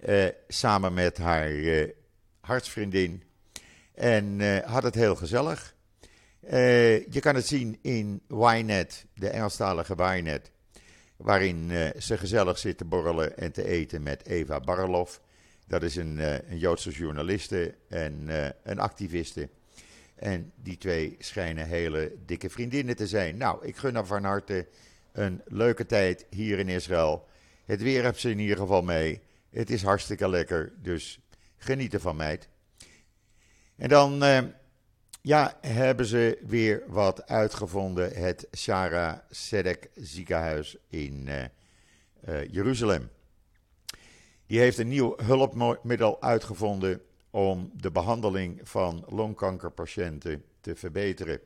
Uh, 0.05 0.25
samen 0.47 0.93
met 0.93 1.17
haar 1.17 1.51
hartsvriendin. 2.39 3.23
En 3.93 4.61
had 4.65 4.83
het 4.83 4.95
heel 4.95 5.15
gezellig. 5.15 5.75
je 7.09 7.19
kan 7.19 7.35
het 7.35 7.47
zien 7.47 7.79
in 7.81 8.21
Ynet, 8.27 9.05
de 9.13 9.29
Engelstalige 9.29 9.95
Ynet 9.97 10.51
waarin 11.15 11.71
ze 11.99 12.17
gezellig 12.17 12.57
zitten 12.57 12.87
borrelen 12.87 13.37
en 13.37 13.51
te 13.51 13.67
eten 13.67 14.03
met 14.03 14.25
Eva 14.25 14.59
Barlof. 14.59 15.21
Dat 15.67 15.83
is 15.83 15.95
een, 15.95 16.17
een 16.51 16.57
Joodse 16.57 16.91
journaliste 16.91 17.75
en 17.89 18.27
een 18.63 18.79
activiste. 18.79 19.49
En 20.17 20.51
die 20.55 20.77
twee 20.77 21.15
schijnen 21.19 21.67
hele 21.67 22.15
dikke 22.25 22.49
vriendinnen 22.49 22.95
te 22.95 23.07
zijn. 23.07 23.37
Nou, 23.37 23.65
ik 23.65 23.75
gun 23.75 23.95
haar 23.95 24.05
van 24.05 24.23
harte 24.23 24.67
een 25.11 25.41
leuke 25.45 25.85
tijd 25.85 26.25
hier 26.29 26.59
in 26.59 26.69
Israël. 26.69 27.27
Het 27.65 27.81
weer 27.81 28.03
heeft 28.03 28.19
ze 28.19 28.29
in 28.29 28.39
ieder 28.39 28.57
geval 28.57 28.81
mee. 28.81 29.21
Het 29.49 29.69
is 29.69 29.83
hartstikke 29.83 30.29
lekker, 30.29 30.73
dus 30.81 31.19
geniet 31.57 31.93
ervan, 31.93 32.15
meid. 32.15 32.49
En 33.75 33.89
dan 33.89 34.21
ja, 35.27 35.57
hebben 35.61 36.05
ze 36.05 36.37
weer 36.45 36.83
wat 36.87 37.27
uitgevonden. 37.27 38.13
Het 38.13 38.47
Shara 38.55 39.25
Sedek 39.29 39.89
ziekenhuis 39.95 40.77
in 40.87 41.27
uh, 41.27 41.43
uh, 42.27 42.47
Jeruzalem. 42.51 43.09
Die 44.45 44.59
heeft 44.59 44.77
een 44.77 44.87
nieuw 44.87 45.13
hulpmiddel 45.23 46.21
uitgevonden 46.21 47.01
om 47.29 47.71
de 47.73 47.91
behandeling 47.91 48.59
van 48.63 49.05
longkankerpatiënten 49.07 50.43
te 50.61 50.75
verbeteren. 50.75 51.39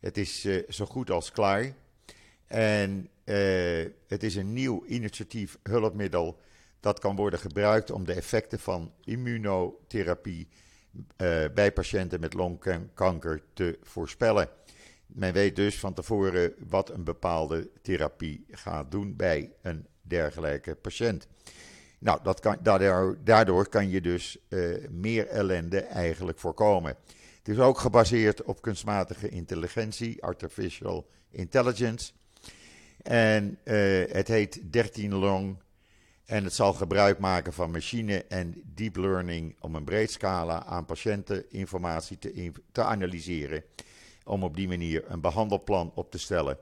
Het 0.00 0.16
is 0.16 0.44
uh, 0.44 0.62
zo 0.68 0.86
goed 0.86 1.10
als 1.10 1.30
klaar. 1.30 1.74
En 2.46 3.08
het 4.06 4.22
is 4.22 4.34
een 4.34 4.52
nieuw 4.52 4.84
initiatief 4.86 5.58
hulpmiddel 5.62 6.40
dat 6.84 6.98
kan 6.98 7.16
worden 7.16 7.38
gebruikt 7.38 7.90
om 7.90 8.04
de 8.04 8.12
effecten 8.12 8.58
van 8.58 8.92
immunotherapie 9.04 10.48
uh, 10.92 11.44
bij 11.54 11.72
patiënten 11.72 12.20
met 12.20 12.34
longkanker 12.34 13.42
te 13.54 13.78
voorspellen. 13.82 14.48
Men 15.06 15.32
weet 15.32 15.56
dus 15.56 15.78
van 15.78 15.94
tevoren 15.94 16.54
wat 16.68 16.90
een 16.90 17.04
bepaalde 17.04 17.70
therapie 17.82 18.44
gaat 18.50 18.90
doen 18.90 19.16
bij 19.16 19.52
een 19.62 19.86
dergelijke 20.02 20.74
patiënt. 20.74 21.26
Nou, 21.98 22.20
dat 22.22 22.40
kan, 22.40 22.58
daardoor, 23.22 23.68
kan 23.68 23.88
je 23.88 24.00
dus 24.00 24.38
uh, 24.48 24.88
meer 24.90 25.26
ellende 25.26 25.80
eigenlijk 25.80 26.38
voorkomen. 26.38 26.96
Het 27.38 27.48
is 27.48 27.58
ook 27.58 27.78
gebaseerd 27.78 28.42
op 28.42 28.62
kunstmatige 28.62 29.28
intelligentie, 29.28 30.22
artificial 30.22 31.06
intelligence. 31.30 32.12
En 33.02 33.58
uh, 33.64 34.04
het 34.12 34.28
heet 34.28 34.72
13 34.72 35.14
long 35.14 35.62
en 36.24 36.44
het 36.44 36.54
zal 36.54 36.72
gebruik 36.72 37.18
maken 37.18 37.52
van 37.52 37.70
machine 37.70 38.24
en 38.24 38.62
deep 38.64 38.96
learning 38.96 39.56
om 39.60 39.74
een 39.74 39.84
breed 39.84 40.10
scala 40.10 40.64
aan 40.64 40.84
patiënteninformatie 40.84 42.18
te, 42.18 42.52
te 42.72 42.82
analyseren. 42.82 43.64
Om 44.24 44.42
op 44.42 44.56
die 44.56 44.68
manier 44.68 45.04
een 45.10 45.20
behandelplan 45.20 45.92
op 45.94 46.10
te 46.10 46.18
stellen. 46.18 46.58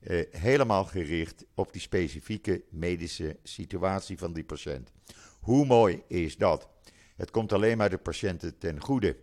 Eh, 0.00 0.24
helemaal 0.30 0.84
gericht 0.84 1.44
op 1.54 1.72
die 1.72 1.80
specifieke 1.80 2.62
medische 2.70 3.36
situatie 3.42 4.18
van 4.18 4.32
die 4.32 4.44
patiënt. 4.44 4.92
Hoe 5.40 5.66
mooi 5.66 6.02
is 6.08 6.36
dat? 6.36 6.68
Het 7.16 7.30
komt 7.30 7.52
alleen 7.52 7.76
maar 7.76 7.90
de 7.90 7.98
patiënten 7.98 8.58
ten 8.58 8.80
goede. 8.80 9.16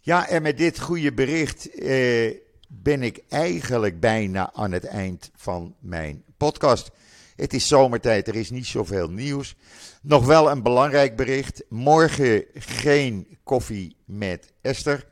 Ja, 0.00 0.28
en 0.28 0.42
met 0.42 0.58
dit 0.58 0.80
goede 0.80 1.12
bericht 1.12 1.74
eh, 1.74 2.36
ben 2.68 3.02
ik 3.02 3.24
eigenlijk 3.28 4.00
bijna 4.00 4.52
aan 4.52 4.72
het 4.72 4.84
eind 4.84 5.30
van 5.34 5.74
mijn 5.80 6.24
podcast. 6.36 6.90
Het 7.36 7.54
is 7.54 7.68
zomertijd, 7.68 8.28
er 8.28 8.34
is 8.34 8.50
niet 8.50 8.66
zoveel 8.66 9.10
nieuws. 9.10 9.56
Nog 10.02 10.26
wel 10.26 10.50
een 10.50 10.62
belangrijk 10.62 11.16
bericht. 11.16 11.64
Morgen 11.68 12.44
geen 12.54 13.38
koffie 13.44 13.96
met 14.04 14.52
Esther. 14.60 15.06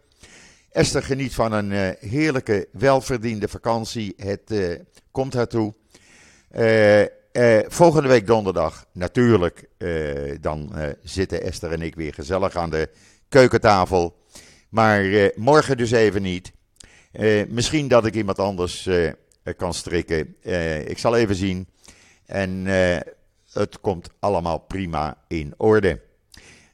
Esther 0.71 1.03
geniet 1.03 1.35
van 1.35 1.53
een 1.53 1.71
uh, 1.71 1.89
heerlijke, 2.11 2.69
welverdiende 2.73 3.49
vakantie. 3.49 4.15
Het 4.17 4.51
uh, 4.51 4.75
komt 5.11 5.35
haar 5.35 5.47
toe. 5.47 5.75
Uh, 6.57 7.59
volgende 7.67 8.09
week 8.09 8.27
donderdag, 8.27 8.87
natuurlijk, 8.93 9.69
dan 10.41 10.73
zitten 11.03 11.43
Esther 11.43 11.73
en 11.73 11.83
ik 11.83 11.95
weer 11.95 12.15
gezellig 12.15 12.57
aan 12.57 12.71
de 12.71 12.89
keukentafel. 13.29 14.17
Maar 14.69 15.31
morgen 15.35 15.77
dus 15.77 15.91
even 15.91 16.23
niet. 16.23 16.53
misschien 17.49 17.89
dat 17.89 18.07
ik 18.07 18.15
iemand 18.15 18.39
anders 18.39 18.89
kan 19.57 19.75
strikken. 19.75 20.37
ik 20.87 20.99
zal 20.99 21.17
even 21.17 21.35
zien. 21.35 21.69
En 22.33 22.67
uh, 22.67 22.97
het 23.53 23.81
komt 23.81 24.09
allemaal 24.19 24.59
prima 24.59 25.17
in 25.29 25.55
orde. 25.57 26.01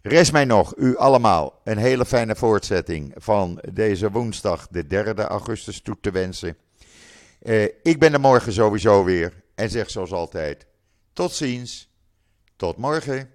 Rest 0.03 0.33
mij 0.33 0.44
nog, 0.44 0.77
u 0.77 0.97
allemaal, 0.97 1.61
een 1.64 1.79
hele 1.79 2.05
fijne 2.05 2.37
voortzetting 2.37 3.12
van 3.16 3.62
deze 3.73 4.11
woensdag, 4.11 4.68
de 4.71 4.87
3 4.87 5.14
augustus, 5.14 5.81
toe 5.81 5.97
te 6.01 6.11
wensen. 6.11 6.57
Uh, 7.42 7.62
ik 7.83 7.99
ben 7.99 8.12
er 8.12 8.21
morgen 8.21 8.53
sowieso 8.53 9.05
weer 9.05 9.42
en 9.55 9.71
zeg 9.71 9.90
zoals 9.90 10.12
altijd: 10.12 10.66
tot 11.12 11.33
ziens, 11.33 11.90
tot 12.57 12.77
morgen. 12.77 13.31